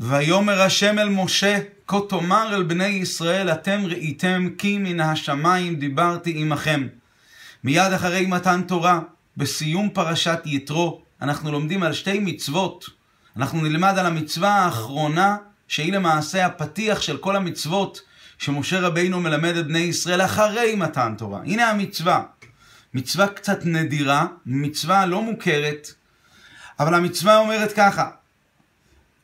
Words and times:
ויאמר 0.00 0.62
השם 0.62 0.98
אל 0.98 1.08
משה, 1.08 1.58
כה 1.86 1.98
תאמר 2.08 2.54
אל 2.54 2.62
בני 2.62 2.86
ישראל, 2.86 3.52
אתם 3.52 3.80
ראיתם 3.84 4.48
כי 4.58 4.78
מן 4.78 5.00
השמיים 5.00 5.74
דיברתי 5.74 6.32
עמכם. 6.36 6.86
מיד 7.64 7.92
אחרי 7.92 8.26
מתן 8.26 8.62
תורה, 8.62 9.00
בסיום 9.36 9.88
פרשת 9.90 10.38
יתרו, 10.44 11.02
אנחנו 11.22 11.52
לומדים 11.52 11.82
על 11.82 11.92
שתי 11.92 12.18
מצוות. 12.18 12.84
אנחנו 13.36 13.60
נלמד 13.60 13.98
על 13.98 14.06
המצווה 14.06 14.50
האחרונה, 14.50 15.36
שהיא 15.68 15.92
למעשה 15.92 16.46
הפתיח 16.46 17.00
של 17.00 17.16
כל 17.16 17.36
המצוות 17.36 18.00
שמשה 18.38 18.80
רבינו 18.80 19.20
מלמד 19.20 19.56
את 19.56 19.66
בני 19.66 19.78
ישראל 19.78 20.20
אחרי 20.20 20.74
מתן 20.74 21.14
תורה. 21.18 21.40
הנה 21.44 21.70
המצווה. 21.70 22.22
מצווה 22.94 23.26
קצת 23.26 23.58
נדירה, 23.64 24.26
מצווה 24.46 25.06
לא 25.06 25.22
מוכרת, 25.22 25.88
אבל 26.80 26.94
המצווה 26.94 27.38
אומרת 27.38 27.72
ככה, 27.72 28.10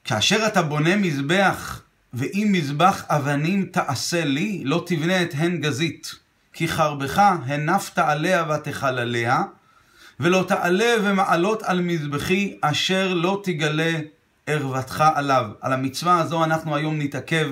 כאשר 0.05 0.47
אתה 0.47 0.63
בונה 0.63 0.97
מזבח, 0.97 1.83
ואם 2.15 2.49
מזבח 2.53 3.05
אבנים 3.09 3.65
תעשה 3.73 4.25
לי, 4.25 4.63
לא 4.65 4.85
תבנה 4.87 5.23
את 5.23 5.31
הן 5.35 5.61
גזית. 5.61 6.15
כי 6.53 6.69
חרבך 6.69 7.19
הנפת 7.47 7.99
עליה 7.99 8.45
ותאכל 8.51 8.87
עליה, 8.87 9.43
ולא 10.21 10.45
תעלה 10.49 10.95
ומעלות 11.03 11.63
על 11.63 11.81
מזבחי, 11.81 12.57
אשר 12.61 13.15
לא 13.15 13.41
תגלה 13.45 13.93
ערוותך 14.47 15.05
עליו. 15.15 15.47
על 15.61 15.73
המצווה 15.73 16.21
הזו 16.21 16.45
אנחנו 16.45 16.77
היום 16.77 16.99
נתעכב. 16.99 17.49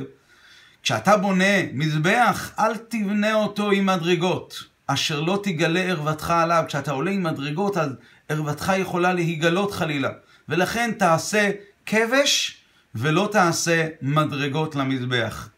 כשאתה 0.83 1.17
בונה 1.17 1.63
מזבח, 1.73 2.53
אל 2.59 2.77
תבנה 2.77 3.35
אותו 3.35 3.71
עם 3.71 3.87
מדרגות, 3.87 4.65
אשר 4.87 5.21
לא 5.21 5.41
תגלה 5.43 5.81
ערוותך 5.81 6.31
עליו. 6.31 6.65
כשאתה 6.69 6.91
עולה 6.91 7.11
עם 7.11 7.23
מדרגות, 7.23 7.77
אז 7.77 7.91
ערוותך 8.29 8.73
יכולה 8.79 9.13
להיגלות 9.13 9.73
חלילה. 9.73 10.11
ולכן 10.49 10.91
תעשה 10.99 11.51
כבש 11.87 12.57
ולא 12.95 13.29
תעשה 13.33 13.89
מדרגות 14.03 14.75
למזבח. 14.75 15.49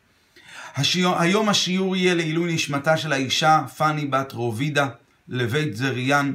השיור, 0.76 1.18
היום 1.18 1.48
השיעור 1.48 1.96
יהיה 1.96 2.14
לעילוי 2.14 2.54
נשמתה 2.54 2.96
של 2.96 3.12
האישה 3.12 3.62
פאני 3.76 4.06
בת 4.06 4.32
רובידה 4.32 4.88
לבית 5.28 5.76
זריאן, 5.76 6.34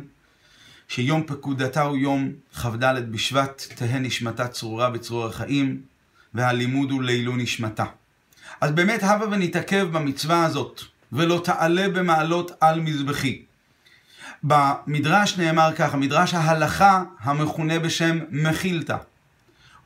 שיום 0.87 1.23
פקודתה 1.27 1.81
הוא 1.81 1.97
יום 1.97 2.31
כ"ד 2.61 3.11
בשבט, 3.11 3.63
תהא 3.75 3.99
נשמתה 3.99 4.47
צרורה 4.47 4.89
בצרור 4.89 5.25
החיים, 5.25 5.81
והלימוד 6.33 6.91
הוא 6.91 7.03
לעילוי 7.03 7.43
נשמתה. 7.43 7.85
אז 8.61 8.71
באמת 8.71 9.03
הבה 9.03 9.25
ונתעכב 9.31 9.87
במצווה 9.91 10.45
הזאת, 10.45 10.81
ולא 11.11 11.41
תעלה 11.43 11.89
במעלות 11.89 12.51
על 12.61 12.79
מזבחי. 12.79 13.41
במדרש 14.43 15.37
נאמר 15.37 15.71
ככה, 15.75 15.97
מדרש 15.97 16.33
ההלכה 16.33 17.03
המכונה 17.19 17.79
בשם 17.79 18.19
מחילתא. 18.31 18.97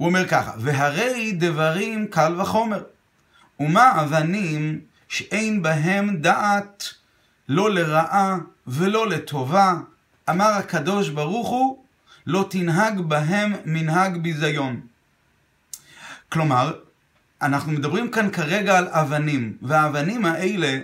הוא 0.04 0.10
אומר 0.10 0.28
ככה, 0.28 0.52
והרי 0.58 1.32
דברים 1.32 2.08
קל 2.08 2.42
וחומר, 2.42 2.84
ומה 3.60 4.02
אבנים 4.02 4.80
שאין 5.08 5.62
בהם 5.62 6.18
דעת 6.18 6.90
לא 7.50 7.72
לרעה 7.72 8.38
ולא 8.68 9.10
לטובה, 9.10 9.74
אמר 10.30 10.46
הקדוש 10.46 11.10
ברוך 11.10 11.50
הוא, 11.50 11.84
לא 12.28 12.46
תנהג 12.50 13.00
בהם 13.00 13.54
מנהג 13.66 14.18
ביזיון. 14.18 14.82
כלומר, 16.30 16.74
אנחנו 17.42 17.72
מדברים 17.72 18.12
כאן 18.12 18.32
כרגע 18.32 18.78
על 18.78 18.88
אבנים, 18.88 19.58
והאבנים 19.62 20.26
האלה, 20.26 20.80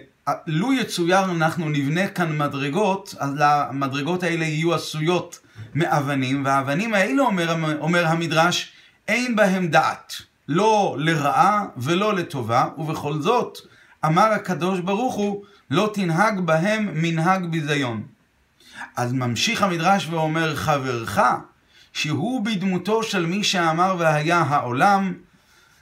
לו 0.47 0.73
יצויר 0.73 1.25
אנחנו 1.25 1.69
נבנה 1.69 2.07
כאן 2.07 2.37
מדרגות, 2.37 3.15
אז 3.19 3.31
המדרגות 3.39 4.23
האלה 4.23 4.45
יהיו 4.45 4.73
עשויות 4.73 5.39
מאבנים, 5.75 6.45
והאבנים 6.45 6.93
האלה, 6.93 7.21
אומר, 7.21 7.77
אומר 7.79 8.07
המדרש, 8.07 8.73
אין 9.09 9.35
בהם 9.35 9.67
דעת, 9.67 10.13
לא 10.47 10.95
לרעה 10.99 11.65
ולא 11.77 12.13
לטובה, 12.13 12.65
ובכל 12.77 13.21
זאת, 13.21 13.57
אמר 14.05 14.23
הקדוש 14.23 14.79
ברוך 14.79 15.15
הוא, 15.15 15.43
לא 15.71 15.91
תנהג 15.93 16.39
בהם 16.39 16.89
מנהג 16.93 17.45
ביזיון. 17.45 18.03
אז 18.95 19.13
ממשיך 19.13 19.63
המדרש 19.63 20.07
ואומר, 20.09 20.55
חברך, 20.55 21.19
שהוא 21.93 22.45
בדמותו 22.45 23.03
של 23.03 23.25
מי 23.25 23.43
שאמר 23.43 23.95
והיה 23.99 24.37
העולם, 24.37 25.13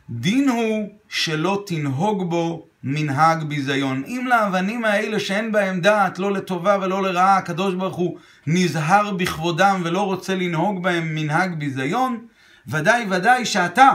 דין 0.10 0.50
הוא 0.50 0.90
שלא 1.10 1.64
תנהוג 1.66 2.30
בו 2.30 2.66
מנהג 2.84 3.44
ביזיון. 3.44 4.04
אם 4.08 4.26
לאבנים 4.30 4.86
האלה 4.86 5.20
שאין 5.20 5.52
בהם 5.52 5.82
דעת, 5.82 6.20
לא 6.20 6.32
לטובה 6.32 6.78
ולא 6.82 7.04
לרעה, 7.04 7.38
הקדוש 7.38 7.76
ברוך 7.76 7.96
הוא 7.96 8.18
נזהר 8.48 9.12
בכבודם 9.12 9.82
ולא 9.84 10.02
רוצה 10.02 10.36
לנהוג 10.36 10.84
בהם 10.84 11.16
מנהג 11.16 11.60
ביזיון, 11.60 12.28
ודאי 12.68 13.06
ודאי 13.10 13.46
שאתה, 13.46 13.94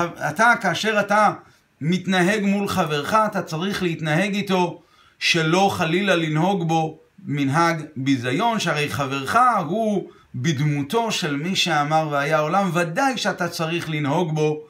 אתה 0.00 0.52
כאשר 0.60 1.00
אתה 1.00 1.32
מתנהג 1.80 2.42
מול 2.44 2.68
חברך, 2.68 3.14
אתה 3.14 3.42
צריך 3.42 3.82
להתנהג 3.82 4.34
איתו 4.34 4.82
שלא 5.18 5.70
חלילה 5.72 6.16
לנהוג 6.16 6.68
בו 6.68 6.98
מנהג 7.24 7.82
ביזיון, 7.96 8.60
שהרי 8.60 8.88
חברך 8.88 9.38
הוא 9.66 10.08
בדמותו 10.34 11.10
של 11.10 11.36
מי 11.36 11.56
שאמר 11.56 12.08
והיה 12.10 12.38
עולם, 12.38 12.70
ודאי 12.74 13.18
שאתה 13.18 13.48
צריך 13.48 13.90
לנהוג 13.90 14.34
בו 14.34 14.60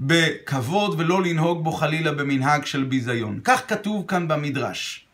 בכבוד 0.00 1.00
ולא 1.00 1.22
לנהוג 1.22 1.64
בו 1.64 1.72
חלילה 1.72 2.12
במנהג 2.12 2.64
של 2.64 2.84
ביזיון. 2.84 3.40
כך 3.44 3.62
כתוב 3.68 4.04
כאן 4.08 4.28
במדרש. 4.28 5.04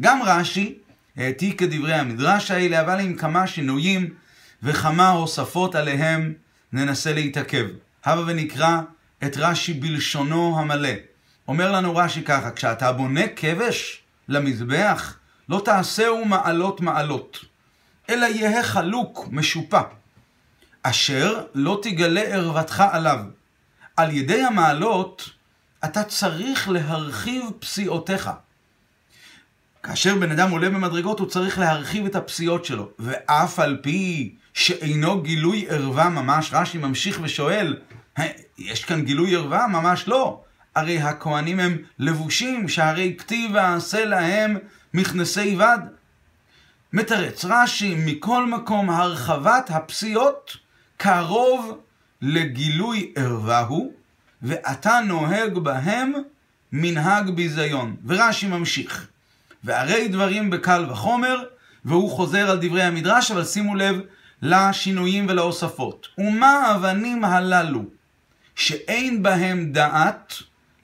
גם 0.00 0.22
רש"י 0.22 0.74
העתיק 1.16 1.62
את 1.62 1.70
דברי 1.70 1.94
המדרש 1.94 2.50
האלה, 2.50 2.80
אבל 2.80 3.00
עם 3.00 3.14
כמה 3.14 3.46
שינויים 3.46 4.10
וכמה 4.62 5.08
הוספות 5.08 5.74
עליהם 5.74 6.32
ננסה 6.76 7.12
להתעכב. 7.12 7.66
הבה 8.04 8.22
ונקרא 8.26 8.80
את 9.24 9.36
רש"י 9.36 9.72
בלשונו 9.72 10.60
המלא. 10.60 10.88
אומר 11.48 11.72
לנו 11.72 11.96
רש"י 11.96 12.22
ככה, 12.22 12.50
כשאתה 12.50 12.92
בונה 12.92 13.28
כבש 13.36 14.02
למזבח, 14.28 15.16
לא 15.48 15.62
תעשהו 15.64 16.24
מעלות 16.24 16.80
מעלות, 16.80 17.44
אלא 18.10 18.26
יהא 18.26 18.62
חלוק, 18.62 19.28
משופע, 19.30 19.80
אשר 20.82 21.44
לא 21.54 21.80
תגלה 21.82 22.20
ערוותך 22.20 22.84
עליו. 22.90 23.18
על 23.96 24.10
ידי 24.10 24.42
המעלות, 24.42 25.30
אתה 25.84 26.02
צריך 26.04 26.68
להרחיב 26.68 27.44
פסיעותיך. 27.58 28.30
כאשר 29.86 30.14
בן 30.14 30.30
אדם 30.30 30.50
עולה 30.50 30.68
במדרגות, 30.68 31.20
הוא 31.20 31.28
צריך 31.28 31.58
להרחיב 31.58 32.06
את 32.06 32.16
הפסיעות 32.16 32.64
שלו. 32.64 32.88
ואף 32.98 33.58
על 33.58 33.78
פי 33.82 34.34
שאינו 34.54 35.22
גילוי 35.22 35.66
ערווה 35.68 36.08
ממש, 36.08 36.50
רש"י 36.52 36.78
ממשיך 36.78 37.20
ושואל, 37.22 37.76
יש 38.58 38.84
כאן 38.84 39.02
גילוי 39.04 39.36
ערווה? 39.36 39.66
ממש 39.66 40.08
לא. 40.08 40.42
הרי 40.74 40.98
הכהנים 40.98 41.60
הם 41.60 41.78
לבושים, 41.98 42.68
שהרי 42.68 43.14
כתיב 43.18 43.50
ועשה 43.54 44.04
להם 44.04 44.56
מכנסי 44.94 45.56
בד. 45.56 45.78
מתרץ 46.92 47.44
רש"י, 47.44 47.94
מכל 48.06 48.46
מקום 48.46 48.90
הרחבת 48.90 49.70
הפסיעות 49.70 50.56
קרוב 50.96 51.78
לגילוי 52.22 53.12
ערווה 53.16 53.60
הוא, 53.60 53.92
ואתה 54.42 55.00
נוהג 55.06 55.58
בהם 55.58 56.12
מנהג 56.72 57.30
ביזיון. 57.30 57.96
ורש"י 58.06 58.46
ממשיך. 58.46 59.06
והרי 59.64 60.08
דברים 60.08 60.50
בקל 60.50 60.86
וחומר, 60.90 61.42
והוא 61.84 62.10
חוזר 62.10 62.50
על 62.50 62.58
דברי 62.60 62.82
המדרש, 62.82 63.30
אבל 63.30 63.44
שימו 63.44 63.74
לב 63.74 64.00
לשינויים 64.42 65.26
ולהוספות. 65.28 66.08
ומה 66.18 66.50
האבנים 66.50 67.24
הללו 67.24 67.84
שאין 68.54 69.22
בהם 69.22 69.72
דעת 69.72 70.34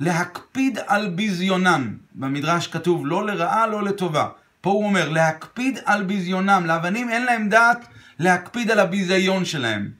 להקפיד 0.00 0.78
על 0.86 1.08
ביזיונם. 1.08 1.96
במדרש 2.14 2.66
כתוב 2.66 3.06
לא 3.06 3.26
לרעה, 3.26 3.66
לא 3.66 3.82
לטובה. 3.82 4.28
פה 4.60 4.70
הוא 4.70 4.84
אומר 4.84 5.08
להקפיד 5.08 5.78
על 5.84 6.02
ביזיונם. 6.02 6.62
לאבנים 6.66 7.10
אין 7.10 7.24
להם 7.24 7.48
דעת 7.48 7.86
להקפיד 8.18 8.70
על 8.70 8.80
הביזיון 8.80 9.44
שלהם. 9.44 9.90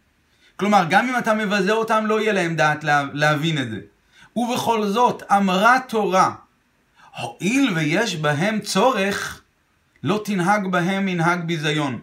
כלומר, 0.57 0.85
גם 0.91 1.09
אם 1.09 1.19
אתה 1.19 1.35
מבזה 1.35 1.73
אותם, 1.73 2.07
לא 2.07 2.21
יהיה 2.21 2.33
להם 2.33 2.57
דעת 2.57 2.85
לה, 2.85 3.05
להבין 3.13 3.59
את 3.59 3.71
זה. 3.71 3.81
ובכל 4.37 4.87
זאת, 4.87 5.23
אמרה 5.33 5.79
תורה, 5.89 6.35
הואיל 7.21 7.73
ויש 7.75 8.17
בהם 8.17 8.61
צורך, 8.61 9.43
לא 10.03 10.23
תנהג 10.25 10.67
בהם 10.67 11.07
מנהג 11.07 11.45
ביזיון. 11.47 12.01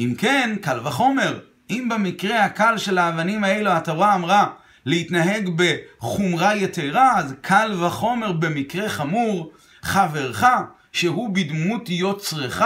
אם 0.00 0.14
כן, 0.18 0.56
קל 0.62 0.80
וחומר, 0.86 1.38
אם 1.70 1.88
במקרה 1.90 2.44
הקל 2.44 2.78
של 2.78 2.98
האבנים 2.98 3.44
האלו 3.44 3.70
התורה 3.70 4.14
אמרה 4.14 4.46
להתנהג 4.86 5.50
בחומרה 5.56 6.56
יתרה, 6.56 7.18
אז 7.18 7.34
קל 7.40 7.84
וחומר 7.84 8.32
במקרה 8.32 8.88
חמור, 8.88 9.52
חברך, 9.82 10.44
שהוא 10.92 11.34
בדמות 11.34 11.88
יוצרך, 11.88 12.62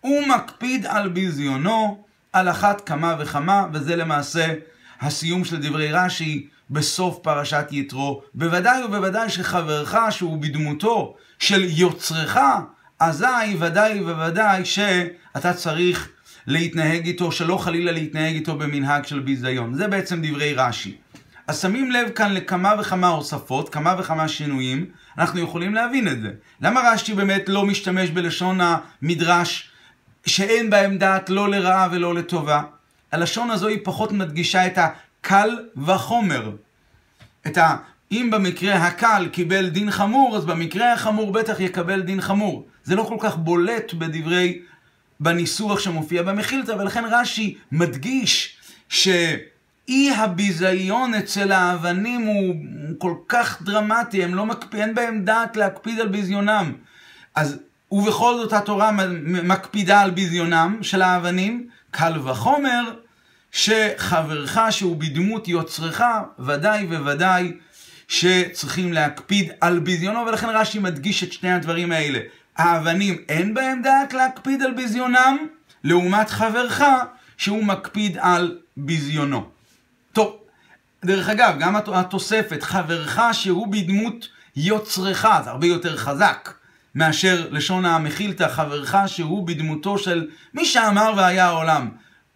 הוא 0.00 0.26
מקפיד 0.26 0.86
על 0.86 1.08
ביזיונו 1.08 2.04
על 2.32 2.48
אחת 2.48 2.80
כמה 2.80 3.16
וכמה, 3.18 3.66
וזה 3.72 3.96
למעשה 3.96 4.54
הסיום 5.00 5.44
של 5.44 5.56
דברי 5.62 5.92
רש"י 5.92 6.48
בסוף 6.70 7.18
פרשת 7.22 7.66
יתרו. 7.70 8.22
בוודאי 8.34 8.84
ובוודאי 8.84 9.30
שחברך 9.30 9.96
שהוא 10.10 10.38
בדמותו 10.42 11.16
של 11.38 11.64
יוצרך, 11.68 12.38
אזי 13.00 13.56
ודאי 13.58 14.00
וודאי 14.00 14.64
שאתה 14.64 15.52
צריך 15.52 16.08
להתנהג 16.46 17.06
איתו, 17.06 17.32
שלא 17.32 17.56
חלילה 17.56 17.92
להתנהג 17.92 18.34
איתו 18.34 18.56
במנהג 18.56 19.04
של 19.06 19.20
ביזיון. 19.20 19.74
זה 19.74 19.88
בעצם 19.88 20.22
דברי 20.22 20.54
רש"י. 20.54 20.96
אז 21.46 21.60
שמים 21.60 21.90
לב 21.90 22.08
כאן 22.10 22.34
לכמה 22.34 22.74
וכמה 22.80 23.08
הוספות, 23.08 23.68
כמה 23.68 23.94
וכמה 23.98 24.28
שינויים, 24.28 24.86
אנחנו 25.18 25.40
יכולים 25.40 25.74
להבין 25.74 26.08
את 26.08 26.22
זה. 26.22 26.30
למה 26.60 26.80
רש"י 26.92 27.14
באמת 27.14 27.48
לא 27.48 27.66
משתמש 27.66 28.10
בלשון 28.10 28.58
המדרש 28.60 29.70
שאין 30.26 30.70
בהם 30.70 30.98
דעת 30.98 31.30
לא 31.30 31.50
לרעה 31.50 31.88
ולא 31.92 32.14
לטובה? 32.14 32.62
הלשון 33.12 33.50
הזו 33.50 33.68
היא 33.68 33.78
פחות 33.84 34.12
מדגישה 34.12 34.66
את 34.66 34.78
הקל 35.20 35.58
וחומר. 35.86 36.50
את 37.46 37.58
ה... 37.58 37.76
אם 38.12 38.28
במקרה 38.32 38.74
הקל 38.74 39.28
קיבל 39.32 39.68
דין 39.68 39.90
חמור, 39.90 40.36
אז 40.36 40.44
במקרה 40.44 40.92
החמור 40.92 41.32
בטח 41.32 41.60
יקבל 41.60 42.00
דין 42.00 42.20
חמור. 42.20 42.66
זה 42.84 42.94
לא 42.96 43.02
כל 43.02 43.16
כך 43.20 43.36
בולט 43.36 43.94
בדברי, 43.94 44.62
בניסוח 45.20 45.80
שמופיע 45.80 46.22
במחילתא, 46.22 46.72
ולכן 46.72 47.04
רש"י 47.10 47.56
מדגיש 47.72 48.56
שאי 48.88 50.10
הביזיון 50.16 51.14
אצל 51.14 51.52
האבנים 51.52 52.20
הוא 52.20 52.54
כל 52.98 53.14
כך 53.28 53.62
דרמטי, 53.62 54.24
הם 54.24 54.34
לא 54.34 54.46
מקפיד, 54.46 54.80
אין 54.80 54.94
בהם 54.94 55.24
דעת 55.24 55.56
להקפיד 55.56 56.00
על 56.00 56.08
ביזיונם. 56.08 56.72
אז, 57.34 57.58
ובכל 57.92 58.34
זאת 58.34 58.52
התורה 58.52 58.90
מקפידה 59.24 60.00
על 60.00 60.10
ביזיונם 60.10 60.78
של 60.82 61.02
האבנים, 61.02 61.68
קל 61.90 62.28
וחומר, 62.28 62.94
שחברך 63.52 64.58
שהוא 64.70 64.96
בדמות 64.96 65.48
יוצרך, 65.48 66.02
ודאי 66.38 66.86
וודאי 66.86 67.52
שצריכים 68.08 68.92
להקפיד 68.92 69.52
על 69.60 69.78
ביזיונו, 69.78 70.26
ולכן 70.26 70.48
רש"י 70.48 70.78
מדגיש 70.78 71.24
את 71.24 71.32
שני 71.32 71.52
הדברים 71.52 71.92
האלה. 71.92 72.18
האבנים 72.56 73.16
אין 73.28 73.54
בהם 73.54 73.82
דעת 73.82 74.12
להקפיד 74.12 74.62
על 74.62 74.72
ביזיונם, 74.72 75.36
לעומת 75.84 76.30
חברך 76.30 76.82
שהוא 77.36 77.64
מקפיד 77.64 78.18
על 78.20 78.58
ביזיונו. 78.76 79.48
טוב, 80.12 80.36
דרך 81.04 81.28
אגב, 81.28 81.56
גם 81.58 81.76
התוספת, 81.76 82.62
חברך 82.62 83.20
שהוא 83.32 83.72
בדמות 83.72 84.28
יוצרך, 84.56 85.26
זה 85.44 85.50
הרבה 85.50 85.66
יותר 85.66 85.96
חזק 85.96 86.54
מאשר 86.94 87.46
לשון 87.50 87.84
המכילתא, 87.84 88.48
חברך 88.48 88.94
שהוא 89.06 89.46
בדמותו 89.46 89.98
של 89.98 90.28
מי 90.54 90.64
שאמר 90.64 91.12
והיה 91.16 91.46
העולם. 91.46 91.88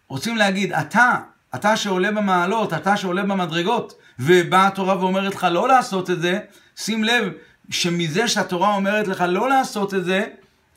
רוצים 0.07 0.37
להגיד, 0.37 0.73
אתה, 0.73 1.15
אתה 1.55 1.77
שעולה 1.77 2.11
במעלות, 2.11 2.73
אתה 2.73 2.97
שעולה 2.97 3.23
במדרגות, 3.23 3.93
ובאה 4.19 4.67
התורה 4.67 4.99
ואומרת 4.99 5.35
לך 5.35 5.47
לא 5.51 5.67
לעשות 5.67 6.09
את 6.09 6.21
זה, 6.21 6.39
שים 6.75 7.03
לב 7.03 7.31
שמזה 7.69 8.27
שהתורה 8.27 8.75
אומרת 8.75 9.07
לך 9.07 9.23
לא 9.27 9.49
לעשות 9.49 9.93
את 9.93 10.05
זה, 10.05 10.25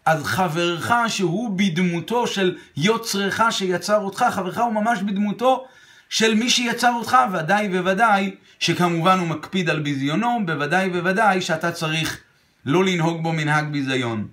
אז 0.06 0.25
חברך 0.25 0.92
שהוא 1.08 1.58
בדמותו 1.58 2.26
של 2.26 2.56
יוצרך 2.76 3.40
שיצר 3.50 3.98
אותך, 3.98 4.25
חברך 4.30 4.58
הוא 4.58 4.72
ממש 4.72 5.02
בדמותו 5.02 5.66
של 6.08 6.34
מי 6.34 6.50
שיצר 6.50 6.92
אותך, 6.92 7.16
ודאי 7.32 7.78
וודאי 7.78 8.34
שכמובן 8.58 9.19
הוא 9.19 9.28
מקפיד 9.28 9.70
על 9.70 9.80
ביזיונו, 9.80 10.40
בוודאי 10.46 10.88
וודאי 10.88 11.40
שאתה 11.40 11.72
צריך 11.72 12.20
לא 12.66 12.84
לנהוג 12.84 13.22
בו 13.22 13.32
מנהג 13.32 13.64
ביזיון. 13.72 14.28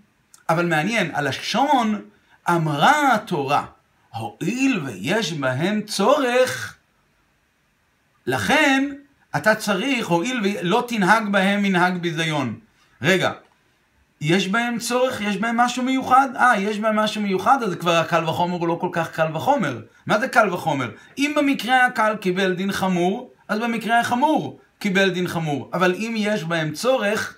אבל 0.50 0.65
מעניין, 0.65 1.12
הלשון 1.13 2.01
אמרה 2.50 3.15
התורה, 3.15 3.65
הואיל 4.16 4.80
ויש 4.86 5.34
בהם 5.34 5.82
צורך, 5.82 6.76
לכן 8.28 8.94
אתה 9.36 9.56
צריך, 9.56 10.08
הואיל 10.08 10.42
ולא 10.44 10.86
תנהג 10.88 11.28
בהם 11.32 11.62
מנהג 11.62 11.98
ביזיון. 11.98 12.60
רגע, 13.02 13.32
יש 14.22 14.48
בהם 14.48 14.80
צורך? 14.80 15.22
יש 15.22 15.38
בהם 15.38 15.58
משהו 15.58 15.84
מיוחד? 15.84 16.30
אה, 16.36 16.60
יש 16.60 16.80
בהם 16.80 16.96
משהו 16.96 17.22
מיוחד? 17.22 17.64
אז 17.64 17.76
כבר 17.76 17.96
הקל 17.96 18.30
וחומר 18.30 18.58
הוא 18.58 18.68
לא 18.68 18.78
כל 18.82 18.90
כך 18.92 19.12
קל 19.12 19.36
וחומר. 19.36 19.82
מה 20.06 20.20
זה 20.20 20.28
קל 20.28 20.54
וחומר? 20.54 20.92
אם 21.18 21.34
במקרה 21.36 21.86
הקל 21.86 22.16
קיבל 22.22 22.54
דין 22.54 22.72
חמור, 22.72 23.32
אז 23.48 23.60
במקרה 23.60 24.00
החמור 24.00 24.60
קיבל 24.80 25.10
דין 25.10 25.28
חמור. 25.28 25.70
אבל 25.74 25.94
אם 25.96 26.14
יש 26.18 26.44
בהם 26.44 26.72
צורך, 26.72 27.38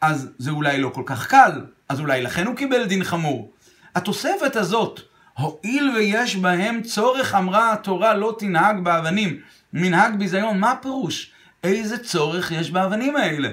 אז 0.00 0.28
זה 0.38 0.50
אולי 0.50 0.80
לא 0.80 0.88
כל 0.88 1.02
כך 1.06 1.26
קל. 1.26 1.64
אז 1.88 2.00
אולי 2.00 2.22
לכן 2.22 2.46
הוא 2.46 2.56
קיבל 2.56 2.84
דין 2.84 3.04
חמור. 3.04 3.52
התוספת 3.94 4.56
הזאת, 4.56 5.00
הואיל 5.38 5.90
ויש 5.90 6.36
בהם 6.36 6.82
צורך, 6.82 7.34
אמרה 7.34 7.72
התורה, 7.72 8.14
לא 8.14 8.36
תנהג 8.38 8.84
באבנים. 8.84 9.40
מנהג 9.72 10.18
ביזיון, 10.18 10.58
מה 10.58 10.70
הפירוש? 10.70 11.32
איזה 11.64 11.98
צורך 11.98 12.52
יש 12.52 12.70
באבנים 12.70 13.16
האלה? 13.16 13.48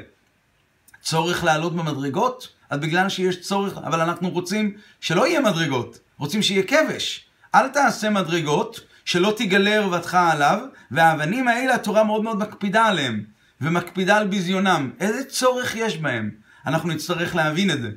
צורך 1.01 1.43
לעלות 1.43 1.75
במדרגות? 1.75 2.53
אז 2.69 2.79
בגלל 2.79 3.09
שיש 3.09 3.41
צורך, 3.41 3.77
אבל 3.77 4.01
אנחנו 4.01 4.29
רוצים 4.29 4.73
שלא 5.01 5.27
יהיה 5.27 5.39
מדרגות, 5.41 5.99
רוצים 6.17 6.41
שיהיה 6.41 6.63
כבש. 6.63 7.25
אל 7.55 7.67
תעשה 7.67 8.09
מדרגות, 8.09 8.79
שלא 9.05 9.33
תגלה 9.37 9.75
ערוותך 9.75 10.17
עליו, 10.31 10.59
והאבנים 10.91 11.47
האלה 11.47 11.75
התורה 11.75 12.03
מאוד 12.03 12.23
מאוד 12.23 12.37
מקפידה 12.37 12.85
עליהם, 12.85 13.23
ומקפידה 13.61 14.17
על 14.17 14.27
ביזיונם. 14.27 14.91
איזה 14.99 15.23
צורך 15.23 15.75
יש 15.75 15.97
בהם? 15.97 16.31
אנחנו 16.65 16.89
נצטרך 16.89 17.35
להבין 17.35 17.71
את 17.71 17.81
זה. 17.81 17.89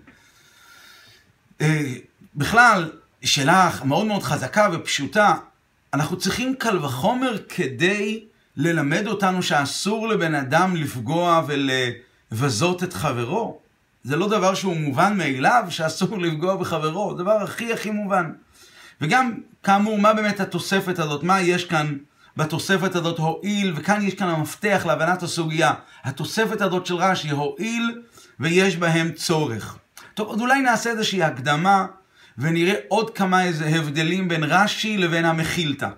אה, 1.61 1.93
שאלה 3.27 3.71
מאוד 3.85 4.07
מאוד 4.07 4.23
חזקה 4.23 4.69
ופשוטה, 4.73 5.35
אנחנו 5.95 6.17
צריכים 6.19 6.55
קל 6.55 6.85
וחומר 6.85 7.37
כדי 7.49 8.25
ללמד 8.57 9.07
אותנו 9.07 9.43
שאסור 9.43 10.09
לבן 10.09 10.35
אדם 10.35 10.77
לפגוע 10.77 11.43
ולבזות 11.47 12.83
את 12.83 12.93
חברו. 12.93 13.59
זה 14.05 14.17
לא 14.17 14.29
דבר 14.29 14.55
שהוא 14.55 14.77
מובן 14.77 15.19
מאליו 15.19 15.65
שאסור 15.69 16.19
לפגוע 16.19 16.57
בחברו, 16.57 17.17
זה 17.17 17.23
דבר 17.23 17.43
הכי 17.43 17.73
הכי 17.73 17.91
מובן. 17.91 18.33
וגם, 19.01 19.33
כאמור, 19.63 19.99
מה 19.99 20.15
באמת 20.15 20.41
התוספת 20.41 20.99
הזאת? 20.99 21.23
מה 21.23 21.41
יש 21.41 21.65
כאן 21.65 21.97
בתוספת 22.37 22.95
הזאת 22.95 23.19
הועיל, 23.19 23.73
וכאן 23.77 24.03
יש 24.03 24.15
כאן 24.15 24.29
המפתח 24.29 24.83
להבנת 24.87 25.23
הסוגיה. 25.23 25.73
התוספת 26.05 26.61
הזאת 26.61 26.87
של 26.87 26.95
רש"י, 26.95 27.31
הועיל 27.31 28.03
ויש 28.41 28.77
בהם 28.77 29.13
צורך. 29.13 29.79
טוב, 30.15 30.33
אז 30.33 30.41
אולי 30.41 30.61
נעשה 30.61 30.91
איזושהי 30.91 31.23
הקדמה 31.23 31.87
ונראה 32.39 32.75
עוד 32.89 33.17
כמה 33.17 33.45
איזה 33.45 33.67
הבדלים 33.67 34.29
בין 34.29 34.45
רש"י 34.45 34.97
לבין 34.97 35.25
המחילתא. 35.25 35.89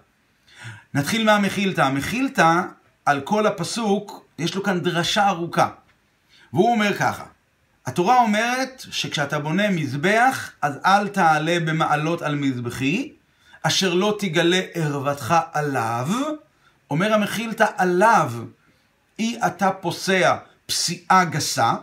נתחיל 0.94 1.25
מהמחילתא. 1.25 1.81
המחילתא, 1.81 2.61
על 3.05 3.20
כל 3.20 3.46
הפסוק, 3.46 4.26
יש 4.38 4.55
לו 4.55 4.62
כאן 4.62 4.81
דרשה 4.81 5.29
ארוכה. 5.29 5.69
והוא 6.52 6.73
אומר 6.73 6.94
ככה, 6.94 7.25
התורה 7.87 8.20
אומרת 8.20 8.85
שכשאתה 8.90 9.38
בונה 9.38 9.70
מזבח, 9.70 10.50
אז 10.62 10.79
אל 10.87 11.08
תעלה 11.08 11.61
במעלות 11.61 12.23
על 12.23 12.35
מזבחי, 12.35 13.12
אשר 13.62 13.94
לא 13.94 14.17
תגלה 14.19 14.61
ערוותך 14.75 15.34
עליו. 15.52 16.08
אומר 16.91 17.14
המחילתא 17.14 17.67
עליו, 17.76 18.32
אי 19.19 19.38
אתה 19.46 19.70
פוסע 19.70 20.37
פסיעה 20.67 21.24
גסה, 21.24 21.74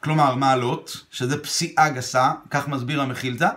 כלומר 0.00 0.34
מעלות, 0.34 1.04
שזה 1.10 1.42
פסיעה 1.42 1.88
גסה, 1.88 2.32
כך 2.50 2.68
מסביר 2.68 3.02
המחילתא, 3.02 3.48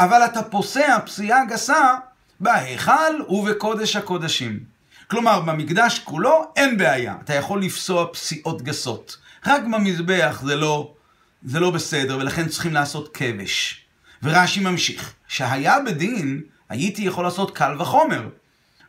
אבל 0.00 0.24
אתה 0.24 0.42
פוסע 0.42 0.98
פסיעה 1.06 1.44
גסה 1.44 1.94
בהיכל 2.40 3.22
ובקודש 3.28 3.96
הקודשים. 3.96 4.60
כלומר, 5.10 5.40
במקדש 5.40 5.98
כולו 5.98 6.52
אין 6.56 6.76
בעיה, 6.78 7.14
אתה 7.24 7.34
יכול 7.34 7.62
לפסוע 7.62 8.06
פסיעות 8.12 8.62
גסות. 8.62 9.16
רק 9.46 9.62
במזבח 9.62 10.40
זה 10.44 10.56
לא, 10.56 10.92
זה 11.44 11.60
לא 11.60 11.70
בסדר, 11.70 12.18
ולכן 12.18 12.48
צריכים 12.48 12.74
לעשות 12.74 13.16
כבש. 13.16 13.84
ורש"י 14.22 14.60
ממשיך, 14.60 15.14
שהיה 15.28 15.80
בדין, 15.86 16.40
הייתי 16.68 17.02
יכול 17.02 17.24
לעשות 17.24 17.56
קל 17.56 17.80
וחומר. 17.80 18.28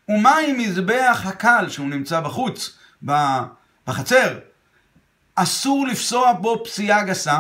ומה 0.10 0.38
עם 0.38 0.58
מזבח 0.58 1.22
הקל, 1.26 1.70
שהוא 1.70 1.88
נמצא 1.88 2.20
בחוץ, 2.20 2.78
בחצר? 3.88 4.40
אסור 5.36 5.88
לפסוע 5.88 6.34
בו 6.34 6.64
פסיעה 6.66 7.04
גסה, 7.04 7.40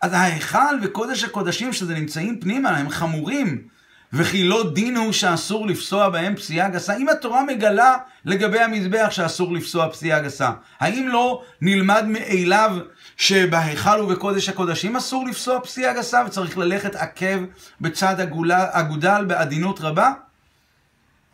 אז 0.00 0.12
ההיכל 0.12 0.78
וקודש 0.82 1.24
הקודשים 1.24 1.72
שזה 1.72 1.94
נמצאים 1.94 2.40
פנימה, 2.40 2.76
הם 2.76 2.90
חמורים. 2.90 3.62
וכי 4.12 4.44
לא 4.44 4.70
דין 4.74 4.96
הוא 4.96 5.12
שאסור 5.12 5.66
לפסוע 5.66 6.08
בהם 6.08 6.36
פסיעה 6.36 6.68
גסה? 6.68 6.96
אם 6.96 7.08
התורה 7.08 7.44
מגלה 7.44 7.96
לגבי 8.24 8.60
המזבח 8.60 9.08
שאסור 9.10 9.52
לפסוע 9.52 9.90
פסיעה 9.90 10.20
גסה, 10.20 10.50
האם 10.80 11.08
לא 11.08 11.42
נלמד 11.60 12.04
מאליו 12.06 12.78
שבהיכל 13.16 14.00
ובקודש 14.00 14.48
הקודשים 14.48 14.96
אסור 14.96 15.26
לפסוע 15.26 15.60
פסיעה 15.60 15.94
גסה 15.94 16.22
וצריך 16.26 16.58
ללכת 16.58 16.94
עקב 16.94 17.44
בצד 17.80 18.16
אגודל 18.50 19.24
בעדינות 19.24 19.80
רבה? 19.80 20.12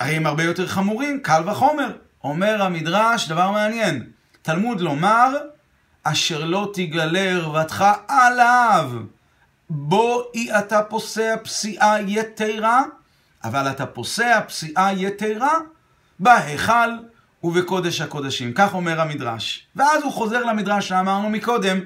הרי 0.00 0.16
הם 0.16 0.26
הרבה 0.26 0.42
יותר 0.42 0.66
חמורים, 0.66 1.20
קל 1.20 1.42
וחומר. 1.46 1.90
אומר 2.24 2.62
המדרש, 2.62 3.28
דבר 3.28 3.50
מעניין, 3.50 4.04
תלמוד 4.42 4.80
לומר, 4.80 5.36
אשר 6.04 6.44
לא 6.44 6.70
תגלה 6.74 7.20
ערוותך 7.20 7.84
עליו. 8.08 8.90
בו 9.70 10.22
אי 10.34 10.58
אתה 10.58 10.82
פוסע 10.82 11.36
פסיעה 11.44 11.96
יתרה, 12.06 12.82
אבל 13.44 13.70
אתה 13.70 13.86
פוסע 13.86 14.40
פסיעה 14.48 14.92
יתרה 14.92 15.58
בהיכל 16.18 16.90
ובקודש 17.42 18.00
הקודשים. 18.00 18.52
כך 18.52 18.74
אומר 18.74 19.00
המדרש. 19.00 19.66
ואז 19.76 20.02
הוא 20.02 20.12
חוזר 20.12 20.44
למדרש 20.44 20.88
שאמרנו 20.88 21.30
מקודם 21.30 21.80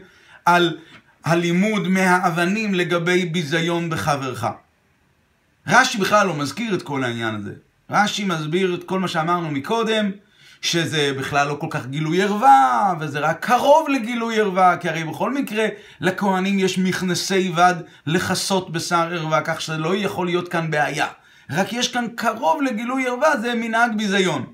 על 0.45 0.79
הלימוד 1.25 1.89
מהאבנים 1.89 2.75
לגבי 2.75 3.25
ביזיון 3.25 3.91
בחברך. 3.91 4.47
רש"י 5.67 5.99
בכלל 5.99 6.27
לא 6.27 6.35
מזכיר 6.35 6.75
את 6.75 6.83
כל 6.83 7.05
העניין 7.05 7.35
הזה. 7.35 7.53
רש"י 7.91 8.25
מסביר 8.25 8.75
את 8.75 8.85
כל 8.85 9.01
מה 9.01 9.09
שאמרנו 9.09 9.51
מקודם, 9.51 10.11
שזה 10.63 11.13
בכלל 11.19 11.49
לא 11.49 11.57
כל 11.61 11.67
כך 11.71 11.87
גילוי 11.87 12.23
ערווה, 12.23 12.95
וזה 13.01 13.19
רק 13.19 13.47
קרוב 13.47 13.89
לגילוי 13.89 14.41
ערווה, 14.41 14.77
כי 14.77 14.89
הרי 14.89 15.05
בכל 15.05 15.33
מקרה 15.33 15.67
לכהנים 16.01 16.59
יש 16.59 16.79
מכנסי 16.79 17.49
בד 17.49 17.75
לכסות 18.07 18.73
בשר 18.73 19.09
ערווה, 19.13 19.41
כך 19.45 19.61
שזה 19.61 19.77
לא 19.77 19.97
יכול 19.97 20.27
להיות 20.27 20.49
כאן 20.49 20.71
בעיה. 20.71 21.07
רק 21.51 21.73
יש 21.73 21.93
כאן 21.93 22.07
קרוב 22.15 22.63
לגילוי 22.63 23.07
ערווה, 23.07 23.37
זה 23.37 23.55
מנהג 23.55 23.97
ביזיון. 23.97 24.47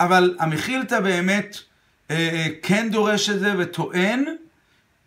אבל 0.00 0.36
המחילתא 0.38 1.00
באמת 1.00 1.56
אה, 2.10 2.16
אה, 2.16 2.46
כן 2.62 2.88
דורש 2.90 3.30
את 3.30 3.40
זה 3.40 3.54
וטוען, 3.58 4.24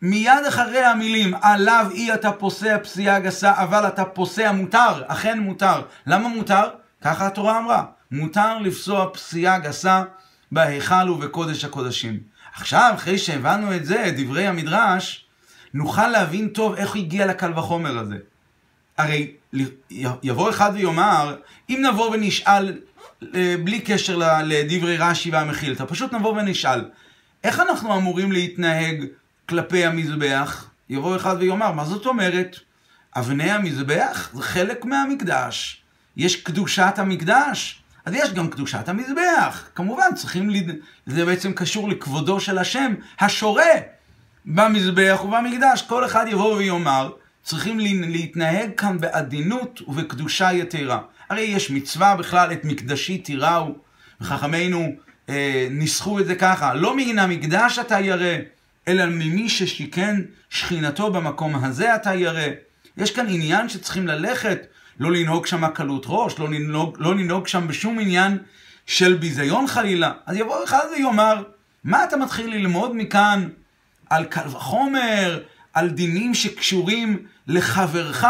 מיד 0.01 0.45
אחרי 0.47 0.83
המילים, 0.83 1.33
עליו 1.41 1.87
אי 1.91 2.13
אתה 2.13 2.31
פוסע 2.31 2.77
פסיעה 2.83 3.19
גסה, 3.19 3.53
אבל 3.55 3.87
אתה 3.87 4.05
פוסע 4.05 4.51
מותר, 4.51 5.03
אכן 5.07 5.39
מותר. 5.39 5.81
למה 6.07 6.27
מותר? 6.27 6.63
ככה 7.01 7.27
התורה 7.27 7.57
אמרה. 7.57 7.83
מותר 8.11 8.59
לפסוע 8.59 9.09
פסיעה 9.13 9.59
גסה 9.59 10.03
בהיכל 10.51 11.09
ובקודש 11.09 11.65
הקודשים. 11.65 12.19
עכשיו, 12.53 12.91
אחרי 12.95 13.17
שהבנו 13.17 13.75
את 13.75 13.85
זה, 13.85 14.11
דברי 14.17 14.47
המדרש, 14.47 15.25
נוכל 15.73 16.07
להבין 16.07 16.47
טוב 16.47 16.75
איך 16.75 16.95
הגיע 16.95 17.25
לקל 17.25 17.59
וחומר 17.59 17.97
הזה. 17.99 18.17
הרי 18.97 19.31
יבוא 20.23 20.49
אחד 20.49 20.71
ויאמר, 20.73 21.35
אם 21.69 21.85
נבוא 21.89 22.09
ונשאל, 22.09 22.79
אה, 23.35 23.55
בלי 23.63 23.79
קשר 23.79 24.41
לדברי 24.43 24.97
רש"י 24.97 25.31
והמחילתא, 25.31 25.83
פשוט 25.87 26.13
נבוא 26.13 26.33
ונשאל, 26.33 26.85
איך 27.43 27.59
אנחנו 27.59 27.97
אמורים 27.97 28.31
להתנהג 28.31 29.05
כלפי 29.49 29.85
המזבח? 29.85 30.69
יבוא 30.89 31.15
אחד 31.15 31.35
ויאמר, 31.39 31.71
מה 31.71 31.85
זאת 31.85 32.05
אומרת? 32.05 32.55
אבני 33.15 33.51
המזבח 33.51 34.29
זה 34.33 34.41
חלק 34.41 34.85
מהמקדש. 34.85 35.81
יש 36.17 36.35
קדושת 36.35 36.93
המקדש, 36.97 37.78
אז 38.09 38.15
יש 38.15 38.33
גם 38.33 38.49
קדושת 38.49 38.89
המזבח. 38.89 39.63
כמובן, 39.75 40.15
צריכים, 40.15 40.49
לד... 40.49 40.75
זה 41.05 41.25
בעצם 41.25 41.53
קשור 41.53 41.89
לכבודו 41.89 42.39
של 42.39 42.57
השם, 42.57 42.93
השורה 43.19 43.73
במזבח 44.45 45.21
ובמקדש. 45.23 45.81
כל 45.81 46.05
אחד 46.05 46.25
יבוא 46.29 46.55
ויאמר, 46.55 47.11
צריכים 47.43 47.79
להתנהג 47.79 48.69
כאן 48.77 48.97
בעדינות 48.97 49.81
ובקדושה 49.87 50.53
יתרה. 50.53 50.99
הרי 51.29 51.41
יש 51.41 51.71
מצווה 51.71 52.15
בכלל, 52.15 52.51
את 52.53 52.65
מקדשי 52.65 53.17
תיראו, 53.17 53.75
וחכמינו 54.21 54.91
אה, 55.29 55.67
ניסחו 55.71 56.19
את 56.19 56.25
זה 56.25 56.35
ככה, 56.35 56.73
לא 56.73 56.97
מן 56.97 57.19
המקדש 57.19 57.79
אתה 57.79 57.99
ירא, 57.99 58.37
אלא 58.87 59.05
ממי 59.05 59.49
ששיכן 59.49 60.21
שכינתו 60.49 61.11
במקום 61.11 61.65
הזה 61.65 61.95
אתה 61.95 62.13
ירא. 62.13 62.47
יש 62.97 63.11
כאן 63.11 63.25
עניין 63.29 63.69
שצריכים 63.69 64.07
ללכת 64.07 64.67
לא 64.99 65.11
לנהוג 65.11 65.45
שם 65.45 65.67
קלות 65.67 66.03
ראש, 66.07 66.39
לא 66.39 66.49
לנהוג, 66.49 66.97
לא 66.99 67.15
לנהוג 67.15 67.47
שם 67.47 67.67
בשום 67.67 67.99
עניין 67.99 68.37
של 68.85 69.13
ביזיון 69.13 69.67
חלילה. 69.67 70.11
אז 70.25 70.35
יבוא 70.35 70.63
אחד 70.63 70.85
ויאמר, 70.95 71.43
מה 71.83 72.03
אתה 72.03 72.17
מתחיל 72.17 72.49
ללמוד 72.49 72.95
מכאן 72.95 73.49
על 74.09 74.25
קל 74.25 74.47
וחומר, 74.47 75.43
על 75.73 75.89
דינים 75.89 76.33
שקשורים 76.33 77.25
לחברך? 77.47 78.25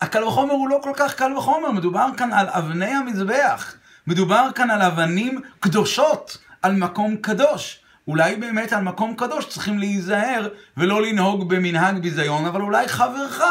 הקל 0.00 0.24
וחומר 0.24 0.52
הוא 0.52 0.68
לא 0.68 0.80
כל 0.82 0.92
כך 0.96 1.14
קל 1.14 1.32
וחומר, 1.36 1.70
מדובר 1.72 2.06
כאן 2.16 2.32
על 2.32 2.46
אבני 2.48 2.94
המזבח. 2.94 3.74
מדובר 4.06 4.48
כאן 4.54 4.70
על 4.70 4.82
אבנים 4.82 5.40
קדושות, 5.60 6.38
על 6.62 6.72
מקום 6.72 7.16
קדוש. 7.16 7.80
אולי 8.08 8.36
באמת 8.36 8.72
על 8.72 8.82
מקום 8.82 9.14
קדוש 9.14 9.48
צריכים 9.48 9.78
להיזהר 9.78 10.48
ולא 10.76 11.02
לנהוג 11.02 11.48
במנהג 11.48 11.98
ביזיון, 11.98 12.46
אבל 12.46 12.60
אולי 12.60 12.88
חברך 12.88 13.42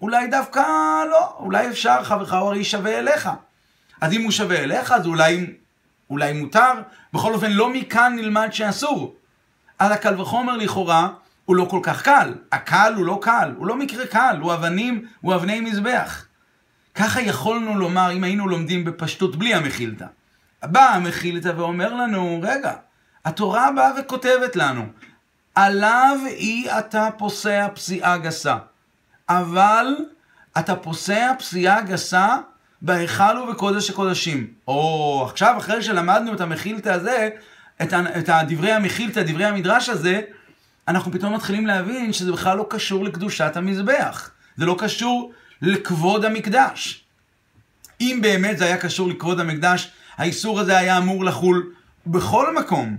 אולי 0.00 0.26
דווקא 0.26 0.60
לא, 1.10 1.36
אולי 1.38 1.68
אפשר, 1.68 2.04
חברך 2.04 2.32
הוא 2.32 2.48
הרי 2.48 2.64
שווה 2.64 2.98
אליך. 2.98 3.28
אז 4.00 4.12
אם 4.12 4.22
הוא 4.22 4.30
שווה 4.30 4.56
אליך, 4.58 4.92
אז 4.92 5.06
אולי, 5.06 5.46
אולי 6.10 6.32
מותר. 6.32 6.72
בכל 7.12 7.34
אופן, 7.34 7.50
לא 7.50 7.72
מכאן 7.72 8.12
נלמד 8.16 8.48
שאסור. 8.52 9.14
אז 9.78 9.90
הקל 9.92 10.20
וחומר 10.20 10.56
לכאורה 10.56 11.08
הוא 11.44 11.56
לא 11.56 11.66
כל 11.70 11.80
כך 11.82 12.02
קל. 12.02 12.34
הקל 12.52 12.92
הוא 12.96 13.06
לא 13.06 13.18
קל, 13.22 13.54
הוא 13.56 13.66
לא 13.66 13.76
מקרה 13.76 14.06
קל, 14.06 14.36
הוא 14.40 14.54
אבנים, 14.54 15.06
הוא 15.20 15.34
אבני 15.34 15.60
מזבח. 15.60 16.24
ככה 16.94 17.20
יכולנו 17.20 17.78
לומר 17.78 18.12
אם 18.12 18.24
היינו 18.24 18.48
לומדים 18.48 18.84
בפשטות 18.84 19.36
בלי 19.36 19.54
המחילתא. 19.54 20.06
באה 20.62 20.94
המחילתא 20.94 21.52
ואומר 21.56 21.94
לנו, 21.94 22.40
רגע, 22.42 22.72
התורה 23.24 23.70
באה 23.76 23.90
וכותבת 24.00 24.56
לנו, 24.56 24.86
עליו 25.54 26.18
אי 26.26 26.66
אתה 26.78 27.08
פוסע 27.18 27.68
פסיעה 27.74 28.18
גסה. 28.18 28.56
אבל 29.28 29.86
אתה 30.58 30.76
פוסע 30.76 31.32
פסיעה 31.38 31.80
גסה 31.80 32.36
בהיכל 32.82 33.38
ובקודש 33.38 33.90
הקודשים. 33.90 34.46
או 34.68 35.26
עכשיו, 35.30 35.54
אחרי 35.58 35.82
שלמדנו 35.82 36.34
את 36.34 36.40
המחילתא 36.40 36.88
הזה, 36.88 37.28
את, 37.82 37.94
את 37.94 38.30
דברי 38.48 38.72
המחילתא, 38.72 39.22
דברי 39.22 39.44
המדרש 39.44 39.88
הזה, 39.88 40.20
אנחנו 40.88 41.12
פתאום 41.12 41.34
מתחילים 41.34 41.66
להבין 41.66 42.12
שזה 42.12 42.32
בכלל 42.32 42.56
לא 42.56 42.66
קשור 42.70 43.04
לקדושת 43.04 43.56
המזבח. 43.56 44.30
זה 44.56 44.66
לא 44.66 44.76
קשור 44.78 45.32
לכבוד 45.62 46.24
המקדש. 46.24 47.04
אם 48.00 48.18
באמת 48.22 48.58
זה 48.58 48.64
היה 48.64 48.76
קשור 48.76 49.08
לכבוד 49.08 49.40
המקדש, 49.40 49.90
האיסור 50.16 50.60
הזה 50.60 50.78
היה 50.78 50.98
אמור 50.98 51.24
לחול 51.24 51.72
בכל 52.06 52.56
מקום. 52.56 52.96